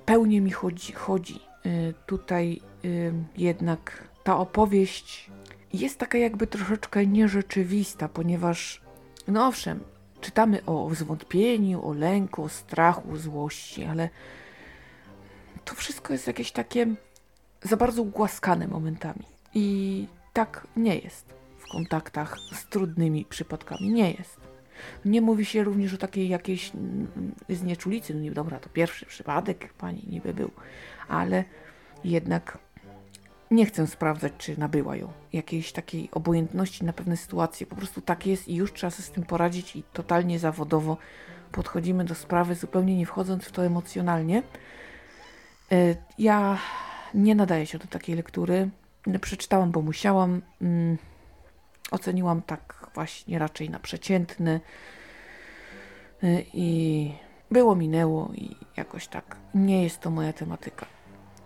pełnię 0.05 0.41
mi 0.41 0.51
chodzi. 0.51 0.93
chodzi. 0.93 1.39
Yy, 1.65 1.93
tutaj 2.05 2.61
yy, 2.83 3.13
jednak 3.37 4.07
ta 4.23 4.37
opowieść 4.37 5.31
jest 5.73 5.99
taka 5.99 6.17
jakby 6.17 6.47
troszeczkę 6.47 7.07
nierzeczywista, 7.07 8.09
ponieważ, 8.09 8.81
no 9.27 9.47
owszem, 9.47 9.79
czytamy 10.21 10.65
o 10.65 10.89
zwątpieniu, 10.95 11.87
o 11.87 11.93
lęku, 11.93 12.43
o 12.43 12.49
strachu, 12.49 13.17
złości, 13.17 13.83
ale 13.83 14.09
to 15.65 15.75
wszystko 15.75 16.13
jest 16.13 16.27
jakieś 16.27 16.51
takie 16.51 16.87
za 17.61 17.77
bardzo 17.77 18.01
ugłaskane 18.01 18.67
momentami. 18.67 19.25
I 19.53 20.07
tak 20.33 20.67
nie 20.75 20.95
jest 20.95 21.25
w 21.59 21.71
kontaktach 21.71 22.37
z 22.53 22.65
trudnymi 22.65 23.25
przypadkami. 23.25 23.91
Nie 23.91 24.11
jest. 24.11 24.52
Nie 25.05 25.21
mówi 25.21 25.45
się 25.45 25.63
również 25.63 25.93
o 25.93 25.97
takiej 25.97 26.29
jakiejś 26.29 26.71
mm, 26.75 27.07
znieczulicy. 27.49 28.13
No 28.13 28.33
dobra, 28.33 28.59
to 28.59 28.69
pierwszy 28.69 29.05
przypadek 29.05 29.73
pani 29.73 30.03
niby 30.09 30.33
był, 30.33 30.51
ale 31.07 31.43
jednak 32.03 32.57
nie 33.51 33.65
chcę 33.65 33.87
sprawdzać, 33.87 34.33
czy 34.37 34.59
nabyła 34.59 34.95
ją. 34.95 35.11
Jakiejś 35.33 35.71
takiej 35.71 36.09
obojętności 36.11 36.85
na 36.85 36.93
pewne 36.93 37.17
sytuacje. 37.17 37.67
Po 37.67 37.75
prostu 37.75 38.01
tak 38.01 38.27
jest 38.27 38.47
i 38.47 38.55
już 38.55 38.73
trzeba 38.73 38.91
sobie 38.91 39.03
z 39.03 39.11
tym 39.11 39.23
poradzić 39.23 39.75
i 39.75 39.83
totalnie 39.93 40.39
zawodowo 40.39 40.97
podchodzimy 41.51 42.05
do 42.05 42.15
sprawy, 42.15 42.55
zupełnie 42.55 42.97
nie 42.97 43.05
wchodząc 43.05 43.43
w 43.43 43.51
to 43.51 43.65
emocjonalnie. 43.65 44.43
E, 45.71 45.95
ja 46.19 46.57
nie 47.13 47.35
nadaję 47.35 47.65
się 47.65 47.77
do 47.77 47.87
takiej 47.87 48.15
lektury. 48.15 48.69
Przeczytałam, 49.21 49.71
bo 49.71 49.81
musiałam. 49.81 50.41
Mm, 50.61 50.97
oceniłam 51.91 52.41
tak 52.41 52.82
właśnie 52.93 53.39
raczej 53.39 53.69
na 53.69 53.79
przeciętny. 53.79 54.61
E, 56.23 56.41
I 56.53 57.13
było, 57.51 57.75
minęło 57.75 58.31
i 58.35 58.55
jakoś 58.77 59.07
tak. 59.07 59.37
Nie 59.53 59.83
jest 59.83 59.99
to 59.99 60.09
moja 60.09 60.33
tematyka. 60.33 60.85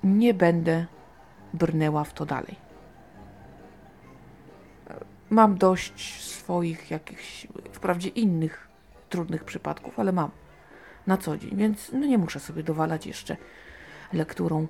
Nie 0.04 0.34
będę 0.34 0.86
brnęła 1.54 2.04
w 2.04 2.14
to 2.14 2.26
dalej. 2.26 2.56
Mam 5.30 5.58
dość 5.58 6.24
swoich 6.24 6.92
jakichś, 6.92 7.48
wprawdzie 7.72 8.10
innych 8.10 8.68
trudnych 9.10 9.44
przypadków, 9.44 10.00
ale 10.00 10.12
mam 10.12 10.32
na 11.08 11.18
co 11.18 11.38
dzień, 11.38 11.56
więc 11.56 11.92
no 11.94 12.06
nie 12.06 12.18
muszę 12.18 12.40
sobie 12.40 12.64
dowalać 12.64 13.06
jeszcze 13.06 13.38
lekturą 14.14 14.68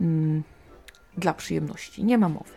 mm, 0.00 0.42
dla 1.16 1.34
przyjemności. 1.34 2.04
Nie 2.04 2.18
ma 2.18 2.28
mowy. 2.28 2.54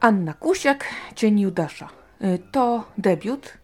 Anna 0.00 0.34
Kusiak, 0.34 0.84
Cień 1.14 1.40
Judasza. 1.40 1.88
Y, 2.24 2.38
to 2.52 2.84
debiut 2.98 3.58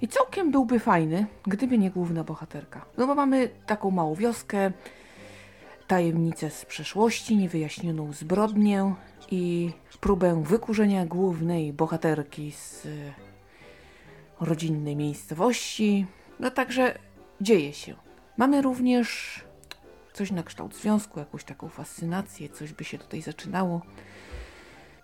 i 0.00 0.08
całkiem 0.08 0.50
byłby 0.50 0.78
fajny, 0.78 1.26
gdyby 1.46 1.78
nie 1.78 1.90
główna 1.90 2.24
bohaterka. 2.24 2.84
No 2.98 3.06
bo 3.06 3.14
mamy 3.14 3.48
taką 3.66 3.90
małą 3.90 4.14
wioskę, 4.14 4.72
tajemnicę 5.86 6.50
z 6.50 6.64
przeszłości, 6.64 7.36
niewyjaśnioną 7.36 8.12
zbrodnię 8.12 8.94
i 9.30 9.72
próbę 10.00 10.42
wykurzenia 10.44 11.06
głównej 11.06 11.72
bohaterki 11.72 12.52
z 12.52 12.86
e, 12.86 12.88
rodzinnej 14.40 14.96
miejscowości. 14.96 16.06
No 16.40 16.50
także 16.50 16.98
dzieje 17.40 17.72
się. 17.72 17.94
Mamy 18.36 18.62
również 18.62 19.40
coś 20.12 20.30
na 20.30 20.42
kształt 20.42 20.76
związku, 20.76 21.18
jakąś 21.18 21.44
taką 21.44 21.68
fascynację, 21.68 22.48
coś 22.48 22.72
by 22.72 22.84
się 22.84 22.98
tutaj 22.98 23.22
zaczynało. 23.22 23.82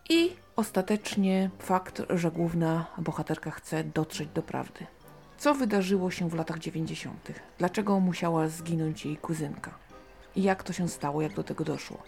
I 0.09 0.37
ostatecznie 0.57 1.51
fakt, 1.59 2.03
że 2.11 2.31
główna 2.31 2.87
bohaterka 2.99 3.51
chce 3.51 3.85
dotrzeć 3.85 4.29
do 4.35 4.43
prawdy. 4.43 4.87
Co 5.39 5.55
wydarzyło 5.55 6.11
się 6.11 6.29
w 6.29 6.35
latach 6.35 6.59
90.? 6.59 7.33
Dlaczego 7.59 8.01
musiała 8.01 8.49
zginąć 8.49 9.07
jej 9.07 9.17
kuzynka? 9.17 9.87
i 10.37 10.43
jak 10.43 10.63
to 10.63 10.73
się 10.73 10.89
stało, 10.89 11.23
jak 11.23 11.35
do 11.35 11.45
tego 11.45 11.65
doszło. 11.65 12.03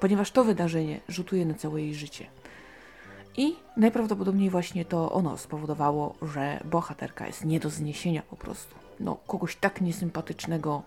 Ponieważ 0.00 0.30
to 0.30 0.44
wydarzenie 0.44 1.00
rzutuje 1.08 1.46
na 1.46 1.54
całe 1.54 1.82
jej 1.82 1.94
życie. 1.94 2.26
I 3.36 3.56
najprawdopodobniej 3.76 4.50
właśnie 4.50 4.84
to 4.84 5.12
ono 5.12 5.38
spowodowało, 5.38 6.14
że 6.22 6.60
bohaterka 6.64 7.26
jest 7.26 7.44
nie 7.44 7.60
do 7.60 7.70
zniesienia 7.70 8.22
po 8.22 8.36
prostu. 8.36 8.74
No, 9.00 9.16
kogoś 9.26 9.56
tak 9.56 9.80
niesympatycznego 9.80 10.82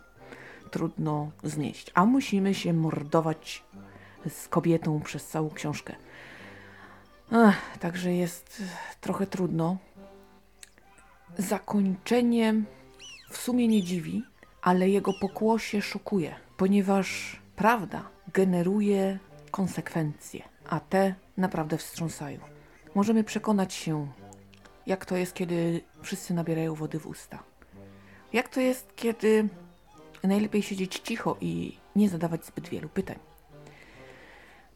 trudno 0.71 1.31
znieść. 1.43 1.91
A 1.93 2.05
musimy 2.05 2.53
się 2.53 2.73
mordować 2.73 3.63
z 4.29 4.47
kobietą 4.47 5.01
przez 5.01 5.27
całą 5.27 5.49
książkę. 5.49 5.95
Ach, 7.31 7.77
także 7.79 8.13
jest 8.13 8.63
trochę 9.01 9.27
trudno. 9.27 9.77
Zakończenie 11.37 12.53
w 13.29 13.37
sumie 13.37 13.67
nie 13.67 13.83
dziwi, 13.83 14.23
ale 14.61 14.89
jego 14.89 15.13
pokłosie 15.13 15.81
szokuje 15.81 16.45
ponieważ 16.57 17.39
prawda 17.55 18.09
generuje 18.33 19.19
konsekwencje, 19.51 20.43
a 20.69 20.79
te 20.79 21.15
naprawdę 21.37 21.77
wstrząsają. 21.77 22.39
Możemy 22.95 23.23
przekonać 23.23 23.73
się, 23.73 24.07
jak 24.87 25.05
to 25.05 25.15
jest, 25.15 25.33
kiedy 25.33 25.81
wszyscy 26.01 26.33
nabierają 26.33 26.75
wody 26.75 26.99
w 26.99 27.07
usta. 27.07 27.43
Jak 28.33 28.49
to 28.49 28.59
jest, 28.59 28.95
kiedy 28.95 29.49
najlepiej 30.23 30.61
siedzieć 30.61 30.99
cicho 30.99 31.37
i 31.41 31.77
nie 31.95 32.09
zadawać 32.09 32.45
zbyt 32.45 32.69
wielu 32.69 32.89
pytań. 32.89 33.19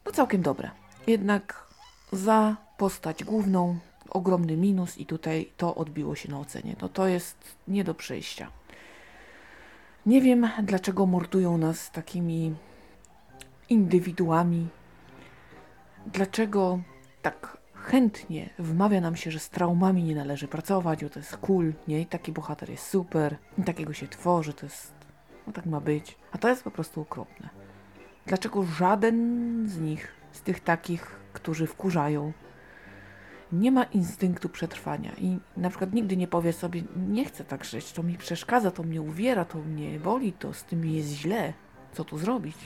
No 0.04 0.12
całkiem 0.12 0.42
dobre. 0.42 0.70
Jednak 1.06 1.66
za 2.12 2.56
postać 2.78 3.24
główną 3.24 3.78
ogromny 4.10 4.56
minus 4.56 4.98
i 4.98 5.06
tutaj 5.06 5.50
to 5.56 5.74
odbiło 5.74 6.14
się 6.14 6.30
na 6.30 6.38
ocenie. 6.38 6.76
No 6.82 6.88
to 6.88 7.06
jest 7.06 7.56
nie 7.68 7.84
do 7.84 7.94
przejścia. 7.94 8.50
Nie 10.06 10.20
wiem, 10.20 10.48
dlaczego 10.62 11.06
mordują 11.06 11.58
nas 11.58 11.90
takimi 11.90 12.54
indywiduami. 13.68 14.68
Dlaczego 16.06 16.80
tak 17.22 17.58
chętnie 17.74 18.50
wmawia 18.58 19.00
nam 19.00 19.16
się, 19.16 19.30
że 19.30 19.38
z 19.38 19.50
traumami 19.50 20.02
nie 20.02 20.14
należy 20.14 20.48
pracować, 20.48 21.04
bo 21.04 21.10
to 21.10 21.18
jest 21.18 21.36
cool, 21.36 21.72
nie? 21.88 22.00
I 22.00 22.06
taki 22.06 22.32
bohater 22.32 22.70
jest 22.70 22.86
super, 22.86 23.36
i 23.58 23.62
takiego 23.62 23.92
się 23.92 24.08
tworzy, 24.08 24.52
to 24.52 24.66
jest... 24.66 24.92
No 25.46 25.52
tak 25.52 25.66
ma 25.66 25.80
być. 25.80 26.16
A 26.32 26.38
to 26.38 26.48
jest 26.48 26.64
po 26.64 26.70
prostu 26.70 27.00
okropne. 27.00 27.48
Dlaczego 28.26 28.64
żaden 28.64 29.68
z 29.68 29.80
nich, 29.80 30.19
z 30.32 30.42
tych 30.42 30.60
takich, 30.60 31.20
którzy 31.32 31.66
wkurzają, 31.66 32.32
nie 33.52 33.72
ma 33.72 33.84
instynktu 33.84 34.48
przetrwania 34.48 35.12
i 35.18 35.38
na 35.56 35.68
przykład 35.68 35.92
nigdy 35.92 36.16
nie 36.16 36.28
powie 36.28 36.52
sobie, 36.52 36.82
nie 37.08 37.24
chcę 37.24 37.44
tak 37.44 37.64
żyć, 37.64 37.92
to 37.92 38.02
mi 38.02 38.18
przeszkadza, 38.18 38.70
to 38.70 38.82
mnie 38.82 39.02
uwiera, 39.02 39.44
to 39.44 39.58
mnie 39.58 40.00
boli, 40.00 40.32
to 40.32 40.52
z 40.52 40.64
tym 40.64 40.84
jest 40.84 41.08
źle, 41.08 41.52
co 41.92 42.04
tu 42.04 42.18
zrobić? 42.18 42.56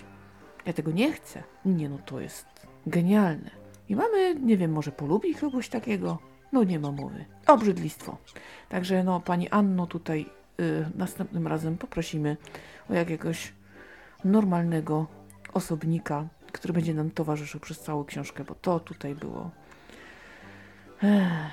Ja 0.66 0.72
tego 0.72 0.90
nie 0.90 1.12
chcę. 1.12 1.42
Nie 1.64 1.88
no, 1.88 1.98
to 1.98 2.20
jest 2.20 2.46
genialne. 2.86 3.50
I 3.88 3.96
mamy, 3.96 4.34
nie 4.34 4.56
wiem, 4.56 4.72
może 4.72 4.92
polubi 4.92 5.34
kogoś 5.34 5.68
takiego? 5.68 6.18
No 6.52 6.64
nie 6.64 6.78
ma 6.78 6.92
mowy. 6.92 7.24
Obrzydlistwo. 7.46 8.16
Także 8.68 9.04
no, 9.04 9.20
pani 9.20 9.48
Anno 9.48 9.86
tutaj 9.86 10.26
y, 10.60 10.86
następnym 10.94 11.46
razem 11.46 11.78
poprosimy 11.78 12.36
o 12.90 12.94
jakiegoś 12.94 13.52
normalnego 14.24 15.06
osobnika, 15.52 16.28
który 16.54 16.74
będzie 16.74 16.94
nam 16.94 17.10
towarzyszył 17.10 17.60
przez 17.60 17.80
całą 17.80 18.04
książkę, 18.04 18.44
bo 18.44 18.54
to 18.54 18.80
tutaj 18.80 19.14
było 19.14 19.50
Ech, 21.02 21.52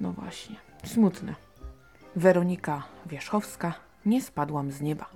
no 0.00 0.12
właśnie, 0.12 0.56
smutne. 0.84 1.34
Weronika 2.16 2.82
Wierzchowska, 3.06 3.74
nie 4.06 4.22
spadłam 4.22 4.72
z 4.72 4.80
nieba. 4.80 5.06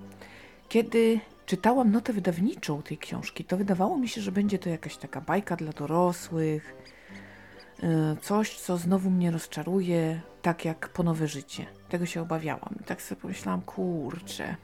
Kiedy 0.69 1.19
czytałam 1.45 1.91
notę 1.91 2.13
wydawniczą 2.13 2.81
tej 2.81 2.97
książki, 2.97 3.43
to 3.43 3.57
wydawało 3.57 3.97
mi 3.97 4.07
się, 4.07 4.21
że 4.21 4.31
będzie 4.31 4.59
to 4.59 4.69
jakaś 4.69 4.97
taka 4.97 5.21
bajka 5.21 5.55
dla 5.55 5.71
dorosłych, 5.71 6.75
e, 7.83 8.15
coś, 8.21 8.59
co 8.59 8.77
znowu 8.77 9.09
mnie 9.09 9.31
rozczaruje, 9.31 10.21
tak 10.41 10.65
jak 10.65 10.89
po 10.89 11.03
nowe 11.03 11.27
życie. 11.27 11.65
Tego 11.89 12.05
się 12.05 12.21
obawiałam. 12.21 12.75
I 12.81 12.83
tak 12.83 13.01
sobie 13.01 13.21
pomyślałam, 13.21 13.61
kurczę, 13.61 14.55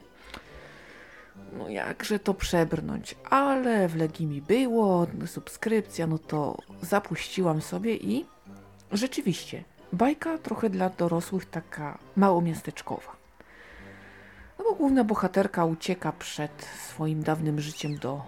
no 1.58 1.68
jakże 1.68 2.18
to 2.18 2.34
przebrnąć, 2.34 3.16
ale 3.30 3.88
w 3.88 3.96
Legii 3.96 4.26
mi 4.26 4.42
było, 4.42 5.06
subskrypcja, 5.26 6.06
no 6.06 6.18
to 6.18 6.58
zapuściłam 6.82 7.62
sobie 7.62 7.96
i 7.96 8.26
rzeczywiście, 8.92 9.64
bajka 9.92 10.38
trochę 10.38 10.70
dla 10.70 10.90
dorosłych 10.90 11.44
taka 11.44 11.98
małomiasteczkowa. 12.16 13.16
No 14.58 14.64
bo 14.64 14.74
główna 14.74 15.04
bohaterka 15.04 15.64
ucieka 15.64 16.12
przed 16.12 16.68
swoim 16.88 17.22
dawnym 17.22 17.60
życiem 17.60 17.98
do 17.98 18.22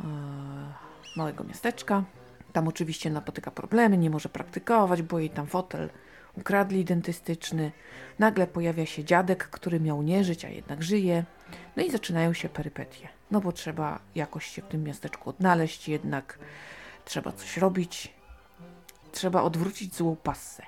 e, 0.00 0.04
małego 1.16 1.44
miasteczka. 1.44 2.04
Tam 2.52 2.68
oczywiście 2.68 3.10
napotyka 3.10 3.50
problemy, 3.50 3.98
nie 3.98 4.10
może 4.10 4.28
praktykować, 4.28 5.02
bo 5.02 5.18
jej 5.18 5.30
tam 5.30 5.46
fotel 5.46 5.90
ukradli 6.36 6.84
dentystyczny. 6.84 7.72
Nagle 8.18 8.46
pojawia 8.46 8.86
się 8.86 9.04
dziadek, 9.04 9.44
który 9.44 9.80
miał 9.80 10.02
nie 10.02 10.24
żyć, 10.24 10.44
a 10.44 10.48
jednak 10.48 10.82
żyje. 10.82 11.24
No 11.76 11.82
i 11.82 11.90
zaczynają 11.90 12.32
się 12.32 12.48
perypetie. 12.48 13.08
No 13.30 13.40
bo 13.40 13.52
trzeba 13.52 13.98
jakoś 14.14 14.46
się 14.46 14.62
w 14.62 14.68
tym 14.68 14.84
miasteczku 14.84 15.30
odnaleźć, 15.30 15.88
jednak 15.88 16.38
trzeba 17.04 17.32
coś 17.32 17.56
robić. 17.56 18.14
Trzeba 19.12 19.42
odwrócić 19.42 19.94
złą 19.94 20.16
passę. 20.16 20.62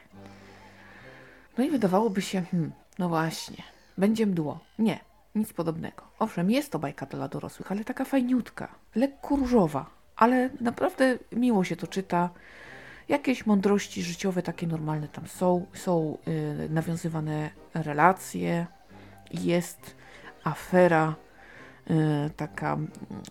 No 1.59 1.65
i 1.65 1.71
wydawałoby 1.71 2.23
się, 2.23 2.43
hmm, 2.43 2.73
no 2.99 3.09
właśnie, 3.09 3.63
będzie 3.99 4.27
mdło. 4.27 4.61
Nie, 4.79 5.01
nic 5.35 5.53
podobnego. 5.53 6.03
Owszem, 6.19 6.51
jest 6.51 6.73
to 6.73 6.79
bajka 6.79 7.07
dla 7.07 7.29
dorosłych, 7.29 7.73
ale 7.73 7.85
taka 7.85 8.05
fajniutka, 8.05 8.69
lekko 8.95 9.37
różowa, 9.37 9.91
ale 10.17 10.51
naprawdę 10.61 11.19
miło 11.33 11.65
się 11.65 11.77
to 11.77 11.87
czyta. 11.87 12.31
Jakieś 13.09 13.47
mądrości 13.47 14.03
życiowe 14.03 14.43
takie 14.43 14.67
normalne 14.67 15.09
tam 15.09 15.27
są, 15.27 15.67
są 15.75 16.19
yy, 16.27 16.69
nawiązywane 16.69 17.51
relacje, 17.75 18.67
jest 19.31 19.97
afera 20.45 21.15
yy, 21.87 21.97
taka 22.37 22.79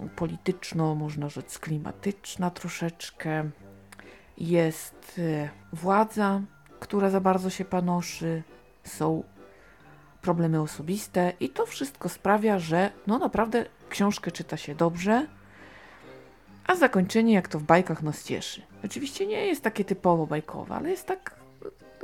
yy, 0.02 0.10
polityczno, 0.10 0.96
można 0.96 1.30
rzec 1.30 1.60
klimatyczna 1.60 2.52
troszeczkę, 2.52 3.50
jest 4.38 5.20
y, 5.20 5.50
władza, 5.74 6.42
która 6.80 7.10
za 7.10 7.22
bardzo 7.22 7.50
się 7.50 7.66
panoszy, 7.66 8.44
są 8.84 9.24
problemy 10.22 10.62
osobiste 10.62 11.34
i 11.40 11.50
to 11.50 11.66
wszystko 11.66 12.10
sprawia, 12.10 12.60
że 12.60 12.92
no 13.08 13.18
naprawdę 13.18 13.66
książkę 13.90 14.32
czyta 14.32 14.58
się 14.58 14.76
dobrze, 14.76 15.28
a 16.68 16.76
zakończenie, 16.76 17.34
jak 17.34 17.48
to 17.48 17.60
w 17.60 17.64
bajkach, 17.64 18.04
nas 18.04 18.24
cieszy. 18.24 18.62
Oczywiście 18.86 19.28
nie 19.28 19.46
jest 19.46 19.64
takie 19.64 19.86
typowo 19.86 20.28
bajkowe, 20.28 20.76
ale 20.76 20.90
jest 20.90 21.08
tak 21.08 21.36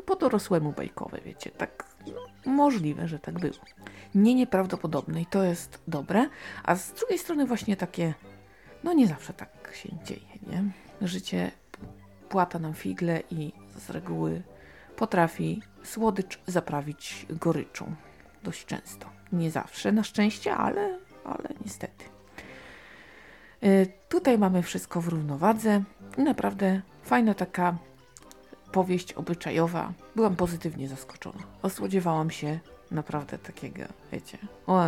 po 0.06 0.16
dorosłemu 0.16 0.72
bajkowe, 0.72 1.20
wiecie, 1.26 1.52
tak 1.52 1.86
możliwe, 2.46 3.08
że 3.08 3.20
tak 3.20 3.40
było. 3.40 3.54
Nie 4.16 4.36
nieprawdopodobne 4.36 5.22
i 5.22 5.26
to 5.26 5.44
jest 5.44 5.80
dobre, 5.88 6.30
a 6.64 6.76
z 6.76 6.94
drugiej 6.94 7.20
strony 7.20 7.46
właśnie 7.46 7.78
takie, 7.78 8.14
no 8.84 8.94
nie 8.94 9.08
zawsze 9.08 9.34
tak 9.34 9.72
się 9.74 9.90
dzieje, 10.04 10.28
nie? 10.48 10.64
Życie 11.08 11.52
płata 12.30 12.60
nam 12.60 12.74
figle 12.74 13.22
i 13.32 13.52
z 13.78 13.90
reguły 13.90 14.42
potrafi 14.96 15.62
słodycz 15.84 16.40
zaprawić 16.48 17.26
goryczą. 17.30 17.96
Dość 18.44 18.66
często. 18.66 19.10
Nie 19.32 19.52
zawsze, 19.52 19.92
na 19.92 20.04
szczęście, 20.04 20.56
ale, 20.56 21.00
ale 21.24 21.50
niestety. 21.66 22.06
Y, 23.64 23.88
tutaj 24.10 24.38
mamy 24.38 24.64
wszystko 24.64 25.02
w 25.02 25.08
równowadze. 25.08 25.84
Naprawdę 26.18 26.82
fajna 27.04 27.34
taka 27.34 27.78
powieść 28.78 29.14
obyczajowa. 29.14 29.94
Byłam 30.16 30.36
pozytywnie 30.36 30.88
zaskoczona. 30.88 31.44
Osłodziewałam 31.62 32.32
się 32.32 32.60
naprawdę 32.92 33.38
takiego, 33.38 33.84
wiecie, 34.12 34.38
o, 34.68 34.84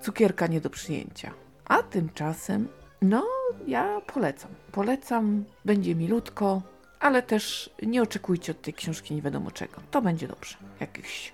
cukierka 0.00 0.46
nie 0.46 0.60
do 0.60 0.70
przyjęcia. 0.70 1.30
A 1.64 1.82
tymczasem, 1.82 2.68
no, 3.02 3.26
ja 3.66 4.00
polecam. 4.00 4.50
Polecam, 4.72 5.44
będzie 5.64 5.94
milutko, 5.94 6.62
ale 7.00 7.22
też 7.22 7.70
nie 7.82 8.02
oczekujcie 8.02 8.52
od 8.52 8.62
tej 8.62 8.74
książki 8.74 9.14
nie 9.14 9.22
wiadomo 9.22 9.50
czego. 9.50 9.80
To 9.90 10.02
będzie 10.02 10.28
dobrze. 10.28 10.56
Jakichś 10.80 11.32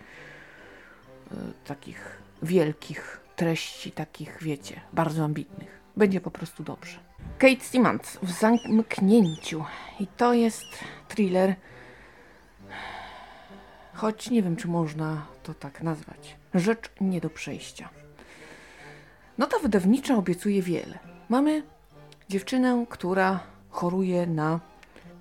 y, 1.32 1.36
takich 1.64 2.22
wielkich 2.42 3.20
treści, 3.36 3.92
takich, 3.92 4.38
wiecie, 4.42 4.80
bardzo 4.92 5.24
ambitnych. 5.24 5.80
Będzie 5.96 6.20
po 6.20 6.30
prostu 6.30 6.62
dobrze. 6.62 7.09
Kate 7.38 7.64
Simmons 7.64 8.18
w 8.22 8.30
zamknięciu. 8.30 9.64
I 10.00 10.06
to 10.06 10.32
jest 10.34 10.66
thriller, 11.08 11.54
choć 13.94 14.30
nie 14.30 14.42
wiem, 14.42 14.56
czy 14.56 14.68
można 14.68 15.26
to 15.42 15.54
tak 15.54 15.82
nazwać. 15.82 16.36
Rzecz 16.54 16.90
nie 17.00 17.20
do 17.20 17.30
przejścia. 17.30 17.88
Nota 19.38 19.58
wydawnicza 19.58 20.16
obiecuje 20.16 20.62
wiele. 20.62 20.98
Mamy 21.28 21.62
dziewczynę, 22.28 22.86
która 22.88 23.40
choruje 23.70 24.26
na 24.26 24.60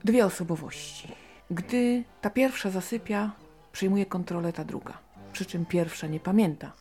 dwie 0.04 0.26
osobowości. 0.26 1.16
Gdy 1.52 2.04
ta 2.22 2.30
pierwsza 2.30 2.70
zasypia, 2.70 3.32
przyjmuje 3.72 4.06
kontrolę 4.06 4.54
ta 4.54 4.64
druga. 4.64 4.98
Przy 5.34 5.46
czym 5.46 5.66
pierwsza 5.66 6.08
nie 6.08 6.20
pamięta, 6.20 6.72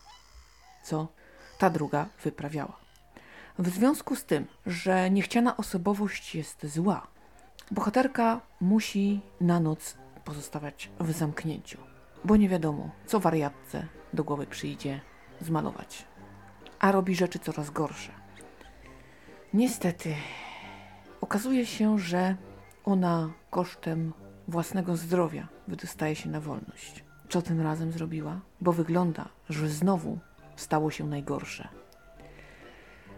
co 0.83 1.07
ta 1.59 1.69
druga 1.69 2.05
wyprawiała. 2.23 2.88
W 3.59 3.69
związku 3.69 4.15
z 4.15 4.25
tym, 4.25 4.45
że 4.65 5.09
niechciana 5.09 5.57
osobowość 5.57 6.35
jest 6.35 6.65
zła, 6.65 7.07
bohaterka 7.71 8.41
musi 8.61 9.21
na 9.41 9.59
noc 9.59 9.97
pozostawać 10.25 10.89
w 10.99 11.11
zamknięciu, 11.11 11.77
bo 12.25 12.35
nie 12.35 12.49
wiadomo, 12.49 12.89
co 13.05 13.19
wariatce 13.19 13.87
do 14.13 14.23
głowy 14.23 14.47
przyjdzie 14.47 15.01
zmalować, 15.41 16.05
a 16.79 16.91
robi 16.91 17.15
rzeczy 17.15 17.39
coraz 17.39 17.69
gorsze. 17.69 18.11
Niestety, 19.53 20.15
okazuje 21.21 21.65
się, 21.65 21.99
że 21.99 22.35
ona 22.85 23.29
kosztem 23.49 24.13
własnego 24.47 24.97
zdrowia 24.97 25.47
wydostaje 25.67 26.15
się 26.15 26.29
na 26.29 26.41
wolność. 26.41 27.03
Co 27.29 27.41
tym 27.41 27.61
razem 27.61 27.91
zrobiła? 27.91 28.39
Bo 28.61 28.73
wygląda, 28.73 29.29
że 29.49 29.69
znowu 29.69 30.19
stało 30.55 30.91
się 30.91 31.07
najgorsze. 31.07 31.67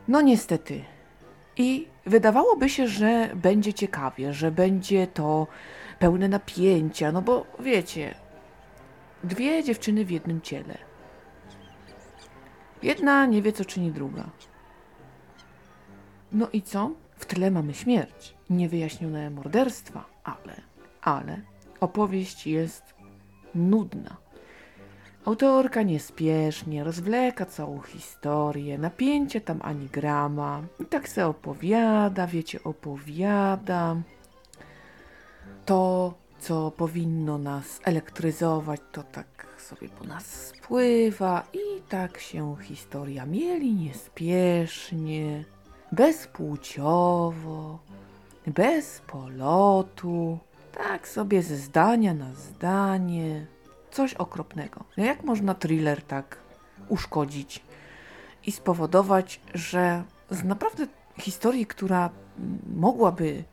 No 0.08 0.22
niestety. 0.22 0.84
I 1.58 1.88
wydawałoby 2.06 2.70
się, 2.70 2.88
że 2.88 3.30
będzie 3.36 3.74
ciekawie, 3.74 4.34
że 4.34 4.52
będzie 4.52 5.08
to 5.08 5.48
pełne 6.00 6.28
napięcia, 6.28 7.12
no 7.12 7.22
bo 7.22 7.46
wiecie, 7.60 8.16
dwie 9.24 9.64
dziewczyny 9.64 10.06
w 10.06 10.12
jednym 10.12 10.42
ciele. 10.42 10.78
Jedna 12.84 13.26
nie 13.26 13.42
wie, 13.42 13.54
co 13.54 13.66
czyni 13.66 13.92
druga. 13.92 14.30
No 16.32 16.48
i 16.54 16.62
co? 16.62 16.92
W 17.16 17.26
tle 17.26 17.52
mamy 17.52 17.74
śmierć, 17.74 18.36
niewyjaśnione 18.50 19.30
morderstwa, 19.30 20.06
ale, 20.24 20.62
ale 21.02 21.42
opowieść 21.80 22.48
jest 22.48 22.94
nudna. 23.56 24.21
Autorka 25.26 25.82
niespiesznie 25.82 26.84
rozwleka 26.84 27.46
całą 27.46 27.82
historię, 27.82 28.78
napięcie 28.78 29.42
tam 29.42 29.60
ani 29.62 29.88
grama. 29.88 30.62
I 30.80 30.86
tak 30.86 31.10
se 31.10 31.28
opowiada, 31.28 32.28
wiecie, 32.28 32.64
opowiada. 32.64 33.96
To, 35.66 36.14
co 36.40 36.72
powinno 36.72 37.38
nas 37.38 37.80
elektryzować, 37.84 38.82
to 38.92 39.04
tak 39.04 39.48
sobie 39.58 39.90
po 39.90 40.04
nas 40.04 40.26
spływa 40.26 41.44
i 41.54 41.82
tak 41.90 42.18
się 42.18 42.56
historia 42.62 43.26
mieli 43.26 43.74
niespiesznie, 43.74 45.46
bezpłciowo, 45.92 47.80
bez 48.48 49.02
polotu, 49.08 50.40
tak 50.72 51.08
sobie 51.08 51.44
ze 51.44 51.58
zdania 51.58 52.14
na 52.14 52.34
zdanie 52.34 53.48
coś 53.92 54.14
okropnego. 54.14 54.84
No 54.98 55.06
jak 55.06 55.24
można 55.24 55.56
thriller 55.56 56.02
tak 56.02 56.38
uszkodzić 56.90 57.64
i 58.46 58.52
spowodować, 58.52 59.42
że 59.54 60.04
z 60.30 60.44
naprawdę 60.44 60.88
historii, 61.20 61.66
która 61.66 62.10
mogłaby 62.76 63.44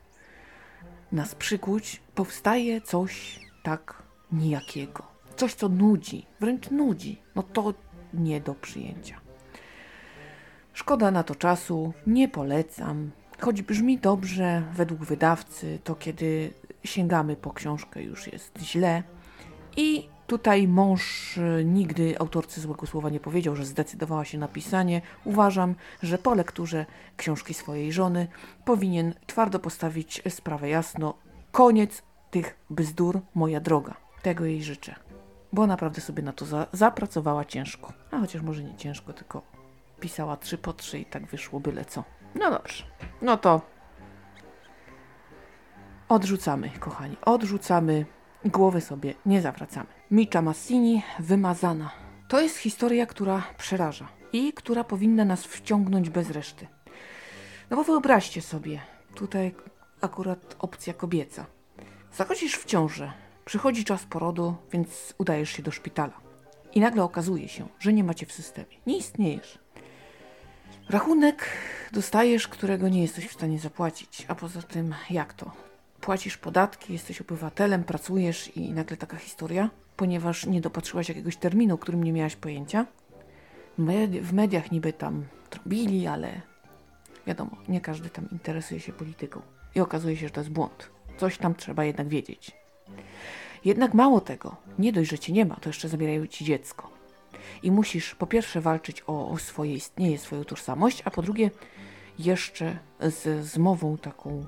nas 1.11 1.35
przykuć, 1.35 2.01
powstaje 2.15 2.81
coś 2.81 3.39
tak 3.63 4.03
nijakiego. 4.31 5.03
Coś, 5.35 5.53
co 5.53 5.69
nudzi, 5.69 6.25
wręcz 6.39 6.71
nudzi. 6.71 7.21
No 7.35 7.43
to 7.43 7.73
nie 8.13 8.41
do 8.41 8.55
przyjęcia. 8.55 9.19
Szkoda 10.73 11.11
na 11.11 11.23
to 11.23 11.35
czasu, 11.35 11.93
nie 12.07 12.27
polecam. 12.27 13.11
Choć 13.41 13.61
brzmi 13.61 13.97
dobrze 13.97 14.63
według 14.73 14.99
wydawcy, 14.99 15.79
to 15.83 15.95
kiedy 15.95 16.53
sięgamy 16.83 17.35
po 17.35 17.51
książkę 17.53 18.03
już 18.03 18.27
jest 18.27 18.59
źle. 18.59 19.03
I 19.79 20.09
Tutaj 20.29 20.67
mąż 20.67 21.37
e, 21.37 21.63
nigdy 21.65 22.19
autorce 22.19 22.61
złego 22.61 22.87
słowa 22.87 23.09
nie 23.09 23.19
powiedział, 23.19 23.55
że 23.55 23.65
zdecydowała 23.65 24.25
się 24.25 24.37
na 24.37 24.47
pisanie. 24.47 25.01
Uważam, 25.25 25.75
że 26.03 26.17
po 26.17 26.33
lekturze 26.33 26.85
książki 27.17 27.53
swojej 27.53 27.91
żony 27.91 28.27
powinien 28.65 29.13
twardo 29.27 29.59
postawić 29.59 30.21
sprawę 30.29 30.69
jasno. 30.69 31.13
Koniec 31.51 32.03
tych 32.31 32.57
bzdur, 32.69 33.19
moja 33.35 33.59
droga. 33.59 33.97
Tego 34.21 34.45
jej 34.45 34.63
życzę. 34.63 34.95
Bo 35.53 35.67
naprawdę 35.67 36.01
sobie 36.01 36.23
na 36.23 36.33
to 36.33 36.45
za 36.45 36.67
zapracowała 36.73 37.45
ciężko. 37.45 37.93
A 38.11 38.19
chociaż 38.19 38.41
może 38.41 38.63
nie 38.63 38.75
ciężko, 38.75 39.13
tylko 39.13 39.41
pisała 39.99 40.37
trzy 40.37 40.57
po 40.57 40.73
trzy 40.73 40.99
i 40.99 41.05
tak 41.05 41.25
wyszło 41.25 41.59
byle 41.59 41.85
co. 41.85 42.03
No 42.35 42.51
dobrze, 42.51 42.83
no 43.21 43.37
to 43.37 43.61
odrzucamy, 46.09 46.69
kochani, 46.69 47.17
odrzucamy, 47.25 48.05
głowy 48.45 48.81
sobie 48.81 49.13
nie 49.25 49.41
zawracamy. 49.41 49.89
Micia 50.11 50.41
Massini, 50.41 51.03
wymazana. 51.19 51.91
To 52.27 52.41
jest 52.41 52.57
historia, 52.57 53.05
która 53.05 53.43
przeraża 53.57 54.07
i 54.33 54.53
która 54.53 54.83
powinna 54.83 55.25
nas 55.25 55.43
wciągnąć 55.43 56.09
bez 56.09 56.29
reszty. 56.29 56.67
No 57.69 57.77
bo 57.77 57.83
wyobraźcie 57.83 58.41
sobie, 58.41 58.79
tutaj 59.15 59.55
akurat 60.01 60.55
opcja 60.59 60.93
kobieca. 60.93 61.45
Zachodzisz 62.13 62.55
w 62.55 62.65
ciążę, 62.65 63.11
przychodzi 63.45 63.85
czas 63.85 64.05
porodu, 64.05 64.55
więc 64.71 65.13
udajesz 65.17 65.49
się 65.49 65.63
do 65.63 65.71
szpitala. 65.71 66.21
I 66.73 66.79
nagle 66.79 67.03
okazuje 67.03 67.47
się, 67.47 67.67
że 67.79 67.93
nie 67.93 68.03
macie 68.03 68.25
w 68.25 68.31
systemie. 68.31 68.77
Nie 68.87 68.97
istniejesz. 68.97 69.59
Rachunek 70.89 71.49
dostajesz, 71.91 72.47
którego 72.47 72.89
nie 72.89 73.01
jesteś 73.01 73.27
w 73.27 73.33
stanie 73.33 73.59
zapłacić. 73.59 74.25
A 74.27 74.35
poza 74.35 74.61
tym, 74.61 74.95
jak 75.09 75.33
to? 75.33 75.68
Płacisz 76.01 76.37
podatki, 76.37 76.93
jesteś 76.93 77.21
obywatelem, 77.21 77.83
pracujesz 77.83 78.57
i 78.57 78.71
nagle 78.73 78.97
taka 78.97 79.17
historia, 79.17 79.69
ponieważ 79.97 80.45
nie 80.45 80.61
dopatrzyłaś 80.61 81.09
jakiegoś 81.09 81.37
terminu, 81.37 81.75
o 81.75 81.77
którym 81.77 82.03
nie 82.03 82.13
miałaś 82.13 82.35
pojęcia. 82.35 82.85
Medi 83.77 84.21
w 84.21 84.33
mediach 84.33 84.71
niby 84.71 84.93
tam 84.93 85.25
trąbili, 85.49 86.07
ale 86.07 86.41
wiadomo, 87.27 87.51
nie 87.67 87.81
każdy 87.81 88.09
tam 88.09 88.29
interesuje 88.31 88.79
się 88.79 88.93
polityką. 88.93 89.41
I 89.75 89.79
okazuje 89.79 90.17
się, 90.17 90.27
że 90.27 90.33
to 90.33 90.41
jest 90.41 90.51
błąd. 90.51 90.89
Coś 91.17 91.37
tam 91.37 91.55
trzeba 91.55 91.85
jednak 91.85 92.07
wiedzieć. 92.07 92.51
Jednak 93.65 93.93
mało 93.93 94.21
tego, 94.21 94.55
nie 94.79 94.93
dość, 94.93 95.09
że 95.09 95.19
cię 95.19 95.33
nie 95.33 95.45
ma, 95.45 95.55
to 95.55 95.69
jeszcze 95.69 95.89
zabierają 95.89 96.27
ci 96.27 96.45
dziecko. 96.45 96.89
I 97.63 97.71
musisz 97.71 98.15
po 98.15 98.27
pierwsze 98.27 98.61
walczyć 98.61 99.03
o, 99.07 99.29
o 99.29 99.37
swoje 99.37 99.73
istnienie, 99.73 100.17
swoją 100.17 100.43
tożsamość, 100.43 101.01
a 101.05 101.11
po 101.11 101.21
drugie 101.21 101.51
jeszcze 102.19 102.79
z 102.99 103.45
zmową 103.45 103.97
taką 103.97 104.45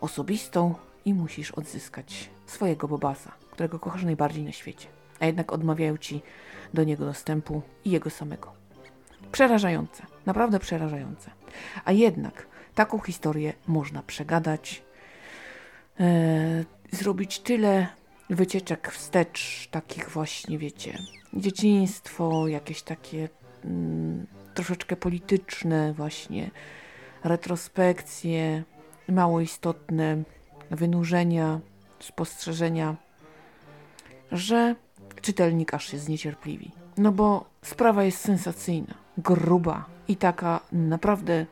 osobistą 0.00 0.74
i 1.08 1.14
musisz 1.14 1.50
odzyskać 1.50 2.30
swojego 2.46 2.88
Bobasa, 2.88 3.32
którego 3.50 3.78
kochasz 3.78 4.04
najbardziej 4.04 4.44
na 4.44 4.52
świecie. 4.52 4.88
A 5.20 5.26
jednak 5.26 5.52
odmawiają 5.52 5.96
ci 5.96 6.22
do 6.74 6.84
niego 6.84 7.04
dostępu 7.04 7.62
i 7.84 7.90
jego 7.90 8.10
samego. 8.10 8.52
Przerażające, 9.32 10.02
naprawdę 10.26 10.58
przerażające. 10.58 11.30
A 11.84 11.92
jednak 11.92 12.46
taką 12.74 12.98
historię 12.98 13.52
można 13.66 14.02
przegadać, 14.02 14.82
e, 16.00 16.64
zrobić 16.92 17.38
tyle 17.38 17.86
wycieczek 18.30 18.92
wstecz, 18.92 19.68
takich 19.70 20.10
właśnie, 20.10 20.58
wiecie, 20.58 20.98
dzieciństwo, 21.34 22.48
jakieś 22.48 22.82
takie 22.82 23.28
mm, 23.64 24.26
troszeczkę 24.54 24.96
polityczne, 24.96 25.92
właśnie 25.92 26.50
retrospekcje, 27.24 28.62
mało 29.08 29.40
istotne 29.40 30.22
wynurzenia, 30.70 31.60
spostrzeżenia, 32.00 32.96
że 34.32 34.74
czytelnik 35.22 35.74
aż 35.74 35.90
się 35.90 35.98
zniecierpliwi. 35.98 36.70
No 36.96 37.12
bo 37.12 37.44
sprawa 37.62 38.04
jest 38.04 38.20
sensacyjna, 38.20 38.94
gruba 39.18 39.84
i 40.08 40.16
taka 40.16 40.60
naprawdę 40.72 41.46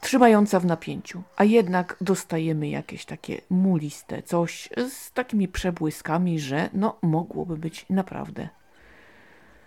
trzymająca 0.00 0.60
w 0.60 0.66
napięciu, 0.66 1.22
a 1.36 1.44
jednak 1.44 1.96
dostajemy 2.00 2.68
jakieś 2.68 3.04
takie 3.04 3.40
muliste 3.50 4.22
coś 4.22 4.68
z 4.88 5.12
takimi 5.12 5.48
przebłyskami, 5.48 6.40
że 6.40 6.70
no 6.72 6.96
mogłoby 7.02 7.56
być 7.56 7.86
naprawdę 7.90 8.48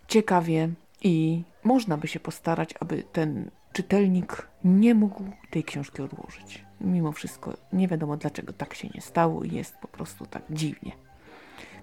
ciekawie 0.07 0.69
i 1.01 1.43
można 1.63 1.97
by 1.97 2.07
się 2.07 2.19
postarać, 2.19 2.73
aby 2.79 3.03
ten 3.03 3.51
czytelnik 3.73 4.47
nie 4.63 4.95
mógł 4.95 5.23
tej 5.51 5.63
książki 5.63 6.01
odłożyć. 6.01 6.65
Mimo 6.83 7.11
wszystko 7.11 7.53
nie 7.73 7.87
wiadomo 7.87 8.17
dlaczego 8.17 8.53
tak 8.53 8.73
się 8.73 8.87
nie 8.95 9.01
stało 9.01 9.43
i 9.43 9.51
jest 9.51 9.77
po 9.77 9.87
prostu 9.87 10.25
tak 10.25 10.41
dziwnie. 10.49 10.91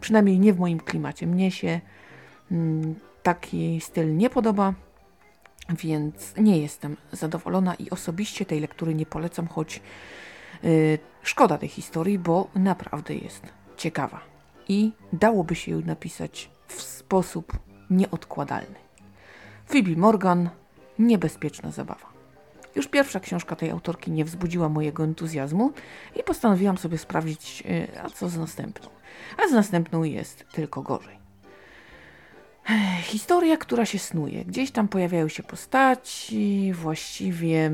Przynajmniej 0.00 0.38
nie 0.38 0.52
w 0.52 0.58
moim 0.58 0.80
klimacie. 0.80 1.26
Mnie 1.26 1.50
się 1.50 1.80
mm, 2.50 2.94
taki 3.22 3.80
styl 3.80 4.16
nie 4.16 4.30
podoba 4.30 4.74
więc 5.78 6.34
nie 6.36 6.58
jestem 6.58 6.96
zadowolona 7.12 7.74
i 7.74 7.90
osobiście 7.90 8.46
tej 8.46 8.60
lektury 8.60 8.94
nie 8.94 9.06
polecam, 9.06 9.48
choć 9.48 9.80
yy, 10.62 10.98
szkoda 11.22 11.58
tej 11.58 11.68
historii, 11.68 12.18
bo 12.18 12.48
naprawdę 12.54 13.14
jest 13.14 13.42
ciekawa 13.76 14.20
i 14.68 14.92
dałoby 15.12 15.54
się 15.54 15.72
ją 15.72 15.80
napisać 15.80 16.50
w 16.68 16.82
sposób 16.82 17.52
nieodkładalny. 17.90 18.78
Phoebe 19.66 19.96
Morgan, 19.96 20.50
Niebezpieczna 20.98 21.70
zabawa. 21.70 22.09
Już 22.74 22.88
pierwsza 22.88 23.20
książka 23.20 23.56
tej 23.56 23.70
autorki 23.70 24.10
nie 24.10 24.24
wzbudziła 24.24 24.68
mojego 24.68 25.04
entuzjazmu 25.04 25.72
i 26.16 26.22
postanowiłam 26.22 26.78
sobie 26.78 26.98
sprawdzić, 26.98 27.60
yy, 27.60 27.88
a 28.02 28.10
co 28.10 28.28
z 28.28 28.38
następną. 28.38 28.88
A 29.44 29.48
z 29.48 29.52
następną 29.52 30.02
jest 30.02 30.44
tylko 30.52 30.82
gorzej. 30.82 31.20
Historia, 33.02 33.56
która 33.56 33.86
się 33.86 33.98
snuje. 33.98 34.44
Gdzieś 34.44 34.70
tam 34.70 34.88
pojawiają 34.88 35.28
się 35.28 35.42
postaci, 35.42 36.72
właściwie 36.72 37.70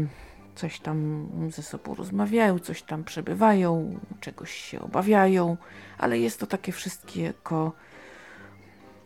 coś 0.54 0.80
tam 0.80 1.28
ze 1.50 1.62
sobą 1.62 1.94
rozmawiają, 1.94 2.58
coś 2.58 2.82
tam 2.82 3.04
przebywają, 3.04 4.00
czegoś 4.20 4.50
się 4.50 4.80
obawiają, 4.80 5.56
ale 5.98 6.18
jest 6.18 6.40
to 6.40 6.46
takie 6.46 6.72
wszystkiego 6.72 7.72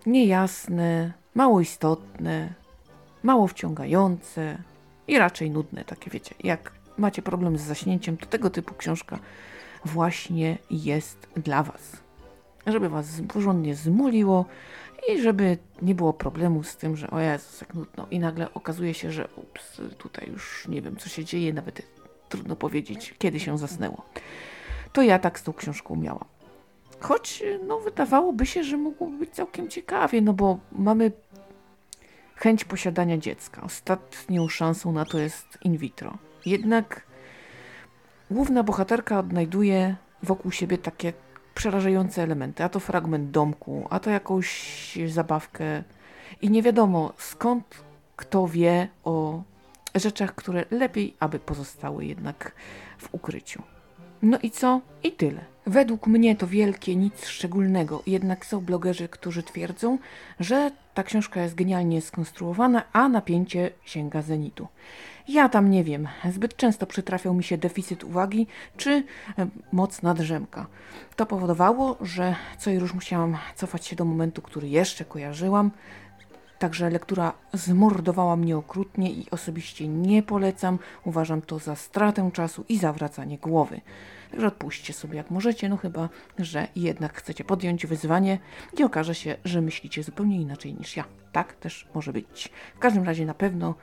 niejasne, 0.07 1.12
mało 1.35 1.61
istotne, 1.61 2.55
mało 3.22 3.46
wciągające 3.46 4.62
i 5.11 5.18
raczej 5.18 5.51
nudne, 5.51 5.85
takie 5.85 6.11
wiecie. 6.11 6.35
Jak 6.44 6.73
macie 6.99 7.23
problem 7.23 7.59
z 7.59 7.62
zaśnięciem, 7.62 8.16
to 8.16 8.27
tego 8.27 8.51
typu 8.51 8.75
książka 8.75 9.18
właśnie 9.85 10.59
jest 10.70 11.29
dla 11.37 11.62
Was. 11.62 11.96
Żeby 12.66 12.88
Was 12.88 13.07
porządnie 13.29 13.75
zmuliło, 13.75 14.44
i 15.09 15.23
żeby 15.23 15.59
nie 15.83 15.94
było 15.94 16.12
problemu 16.12 16.62
z 16.62 16.77
tym, 16.77 16.96
że 16.96 17.11
o 17.11 17.20
Jezus, 17.20 17.61
jak 17.61 17.75
nudno. 17.75 18.07
I 18.11 18.18
nagle 18.18 18.55
okazuje 18.55 18.94
się, 18.94 19.12
że 19.12 19.29
ups, 19.37 19.81
tutaj 19.99 20.29
już 20.33 20.68
nie 20.68 20.83
wiem, 20.83 20.96
co 20.96 21.09
się 21.09 21.25
dzieje, 21.25 21.53
nawet 21.53 21.83
trudno 22.29 22.57
powiedzieć, 22.57 23.14
kiedy 23.18 23.40
się 23.40 23.59
zasnęło. 23.59 24.03
To 24.92 25.03
ja 25.03 25.18
tak 25.18 25.38
z 25.38 25.42
tą 25.42 25.53
książką 25.53 25.96
miałam. 25.96 26.25
Choć, 27.01 27.42
no, 27.66 27.81
wydawałoby 27.81 28.46
się, 28.46 28.64
że 28.64 28.77
mogłoby 28.77 29.18
być 29.18 29.31
całkiem 29.31 29.68
ciekawie, 29.68 30.20
no 30.20 30.33
bo 30.33 30.59
mamy 30.73 31.12
chęć 32.42 32.64
posiadania 32.64 33.18
dziecka. 33.18 33.62
Ostatnią 33.62 34.48
szansą 34.48 34.92
na 34.92 35.05
to 35.05 35.18
jest 35.18 35.59
in 35.64 35.76
vitro. 35.76 36.18
Jednak 36.46 37.03
główna 38.31 38.62
bohaterka 38.62 39.18
odnajduje 39.18 39.96
wokół 40.22 40.53
siebie 40.53 40.79
takie 40.79 41.12
przerażające 41.55 42.22
elementy. 42.22 42.64
A 42.64 42.68
to 42.68 42.81
fragment 42.81 43.31
domku, 43.31 43.87
a 43.90 44.00
to 44.00 44.11
jakąś 44.11 44.98
zabawkę. 45.07 45.83
I 46.42 46.50
nie 46.50 46.62
wiadomo 46.62 47.12
skąd 47.18 47.85
kto 48.16 48.48
wie 48.48 48.88
o 49.05 49.42
rzeczach, 49.94 50.35
które 50.35 50.64
lepiej, 50.70 51.16
aby 51.20 51.38
pozostały 51.38 52.05
jednak 52.05 52.53
w 52.98 53.14
ukryciu. 53.14 53.62
No 54.22 54.38
i 54.42 54.50
co? 54.50 54.81
I 55.03 55.12
tyle. 55.12 55.44
Według 55.70 56.06
mnie 56.06 56.37
to 56.37 56.46
wielkie 56.46 56.96
nic 56.96 57.26
szczególnego, 57.26 58.02
jednak 58.06 58.46
są 58.46 58.61
blogerzy, 58.61 59.09
którzy 59.09 59.42
twierdzą, 59.42 59.98
że 60.40 60.70
ta 60.94 61.02
książka 61.02 61.42
jest 61.42 61.54
genialnie 61.54 62.00
skonstruowana, 62.00 62.83
a 62.92 63.09
napięcie 63.09 63.70
sięga 63.85 64.22
zenitu. 64.22 64.68
Ja 65.28 65.48
tam 65.48 65.70
nie 65.70 65.85
wiem, 65.85 66.09
zbyt 66.33 66.56
często 66.56 66.87
przytrafiał 66.87 67.35
mi 67.35 67.44
się 67.44 67.59
deficyt 67.59 68.04
uwagi 68.04 68.46
czy 68.76 68.90
e, 68.90 69.02
mocna 69.72 70.14
drzemka. 70.14 70.66
To 71.16 71.26
powodowało, 71.26 71.96
że 72.00 72.35
co 72.59 72.70
i 72.70 72.78
róż 72.78 72.94
musiałam 72.94 73.37
cofać 73.56 73.87
się 73.87 73.96
do 73.96 74.04
momentu, 74.04 74.42
który 74.42 74.68
jeszcze 74.68 75.04
kojarzyłam, 75.04 75.70
Także 76.61 76.90
lektura 76.90 77.33
zmordowała 77.53 78.37
mnie 78.37 78.57
okrutnie 78.57 79.11
i 79.11 79.27
osobiście 79.31 79.88
nie 79.88 80.23
polecam. 80.23 80.79
Uważam 81.05 81.42
to 81.42 81.59
za 81.59 81.77
stratę 81.77 82.31
czasu 82.33 82.64
i 82.68 82.79
zawracanie 82.79 83.38
głowy. 83.38 83.81
Także 84.31 84.46
odpuśćcie 84.46 84.92
sobie 84.92 85.16
jak 85.16 85.31
możecie, 85.31 85.68
no 85.68 85.77
chyba, 85.77 86.09
że 86.38 86.68
jednak 86.77 87.14
chcecie 87.14 87.44
podjąć 87.44 87.87
wyzwanie 87.87 88.38
i 88.79 88.85
okaże 88.85 89.14
się, 89.14 89.37
że 89.44 89.61
myślicie 89.61 90.03
zupełnie 90.03 90.40
inaczej 90.40 90.75
niż 90.75 90.96
ja. 90.96 91.05
Tak 91.33 91.53
też 91.53 91.88
może 91.94 92.12
być. 92.12 92.51
W 92.77 92.79
każdym 92.79 93.05
razie 93.05 93.27
na 93.27 93.35
pewno 93.35 93.75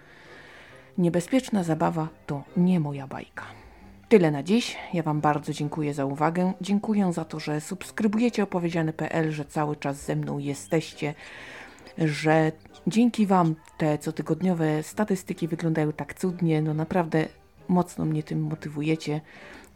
niebezpieczna 0.98 1.64
zabawa 1.64 2.08
to 2.26 2.44
nie 2.58 2.80
moja 2.80 3.08
bajka. 3.08 3.44
Tyle 4.10 4.32
na 4.32 4.44
dziś. 4.44 4.78
Ja 4.94 5.04
Wam 5.04 5.22
bardzo 5.22 5.54
dziękuję 5.54 5.94
za 5.94 6.06
uwagę. 6.06 6.54
Dziękuję 6.62 7.14
za 7.14 7.26
to, 7.26 7.40
że 7.40 7.62
subskrybujecie 7.62 8.44
opowiedziane.pl, 8.44 9.32
że 9.32 9.46
cały 9.46 9.76
czas 9.76 10.06
ze 10.06 10.16
mną 10.16 10.38
jesteście, 10.38 11.14
że 11.98 12.52
dzięki 12.88 13.26
Wam 13.26 13.56
te 13.78 13.98
cotygodniowe 13.98 14.84
statystyki 14.84 15.48
wyglądają 15.48 15.94
tak 15.94 16.14
cudnie. 16.14 16.62
No 16.62 16.74
naprawdę 16.74 17.28
mocno 17.68 18.06
mnie 18.06 18.24
tym 18.24 18.42
motywujecie. 18.42 19.22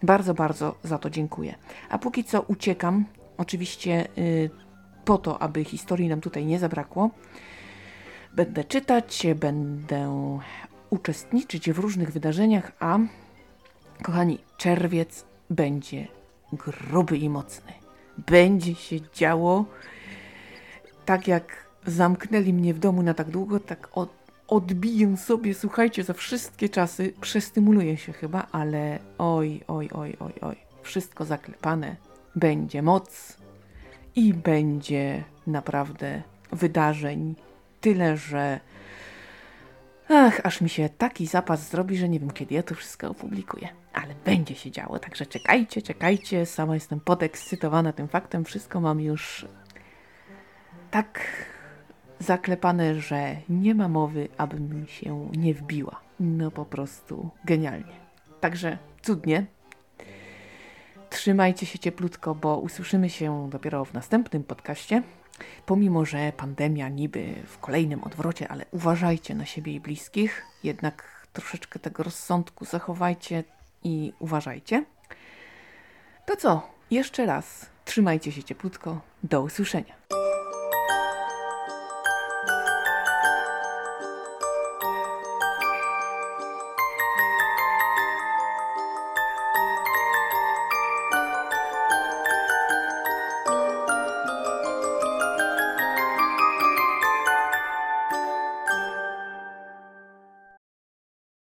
Bardzo, 0.04 0.34
bardzo 0.34 0.76
za 0.84 0.98
to 0.98 1.10
dziękuję. 1.10 1.56
A 1.90 1.98
póki 1.98 2.24
co 2.24 2.42
uciekam, 2.42 3.06
oczywiście 3.38 4.08
yy, 4.16 4.50
po 5.06 5.18
to, 5.18 5.42
aby 5.42 5.64
historii 5.64 6.10
nam 6.10 6.22
tutaj 6.22 6.46
nie 6.46 6.60
zabrakło. 6.60 7.10
Będę 8.34 8.64
czytać, 8.64 9.28
będę 9.36 10.32
uczestniczyć 10.90 11.72
w 11.72 11.80
różnych 11.80 12.12
wydarzeniach, 12.12 12.72
a 12.80 13.00
kochani, 14.04 14.40
czerwiec 14.58 15.26
będzie 15.50 16.08
gruby 16.54 17.18
i 17.18 17.30
mocny. 17.30 17.74
Będzie 18.18 18.76
się 18.76 18.98
działo 19.14 19.66
tak 21.06 21.28
jak 21.28 21.71
zamknęli 21.86 22.54
mnie 22.54 22.74
w 22.74 22.80
domu 22.80 23.04
na 23.04 23.14
tak 23.14 23.30
długo, 23.30 23.60
tak 23.60 23.90
od, 23.98 24.10
odbiję 24.48 25.18
sobie, 25.18 25.54
słuchajcie, 25.54 26.04
za 26.04 26.14
wszystkie 26.14 26.70
czasy. 26.70 27.14
Przestymuluję 27.22 27.98
się 27.98 28.14
chyba, 28.14 28.48
ale 28.52 29.00
oj, 29.18 29.62
oj, 29.68 29.90
oj, 29.94 30.18
oj, 30.20 30.34
oj. 30.42 30.56
Wszystko 30.84 31.26
zaklepane. 31.26 31.96
Będzie 32.36 32.82
moc 32.82 33.38
i 34.16 34.34
będzie 34.34 35.24
naprawdę 35.48 36.22
wydarzeń 36.52 37.36
tyle, 37.82 38.18
że 38.18 38.60
ach, 40.10 40.42
aż 40.44 40.62
mi 40.62 40.70
się 40.70 40.90
taki 40.90 41.28
zapas 41.28 41.70
zrobi, 41.70 41.98
że 41.98 42.10
nie 42.10 42.20
wiem 42.20 42.32
kiedy 42.32 42.56
ja 42.56 42.64
to 42.64 42.76
wszystko 42.76 43.10
opublikuję. 43.10 43.70
Ale 43.94 44.16
będzie 44.26 44.56
się 44.56 44.72
działo, 44.72 45.00
także 45.00 45.26
czekajcie, 45.26 45.82
czekajcie. 45.82 46.46
Sama 46.46 46.74
jestem 46.74 47.00
podekscytowana 47.00 47.94
tym 47.94 48.08
faktem. 48.08 48.46
Wszystko 48.46 48.82
mam 48.82 49.02
już 49.02 49.46
tak 50.92 51.20
zaklepane, 52.22 52.96
że 52.96 53.36
nie 53.50 53.76
ma 53.76 53.88
mowy, 53.88 54.30
abym 54.38 54.88
się 54.88 55.30
nie 55.38 55.54
wbiła. 55.54 56.02
No 56.20 56.52
po 56.52 56.66
prostu 56.66 57.30
genialnie. 57.46 57.94
Także 58.40 58.78
cudnie. 59.02 59.46
Trzymajcie 61.10 61.66
się 61.66 61.80
cieplutko, 61.80 62.36
bo 62.36 62.58
usłyszymy 62.58 63.10
się 63.10 63.50
dopiero 63.50 63.86
w 63.86 63.94
następnym 63.94 64.44
podcaście. 64.44 65.04
Pomimo, 65.66 66.06
że 66.06 66.34
pandemia 66.38 66.90
niby 66.90 67.34
w 67.46 67.58
kolejnym 67.58 68.04
odwrocie, 68.04 68.48
ale 68.48 68.66
uważajcie 68.72 69.36
na 69.36 69.46
siebie 69.46 69.74
i 69.74 69.80
bliskich. 69.80 70.46
Jednak 70.64 71.28
troszeczkę 71.34 71.80
tego 71.80 72.04
rozsądku 72.04 72.66
zachowajcie 72.66 73.44
i 73.84 74.14
uważajcie. 74.20 74.86
To 76.26 76.36
co? 76.36 76.70
Jeszcze 76.92 77.26
raz. 77.26 77.70
Trzymajcie 77.86 78.32
się 78.32 78.44
cieplutko. 78.44 79.02
Do 79.24 79.42
usłyszenia. 79.42 80.21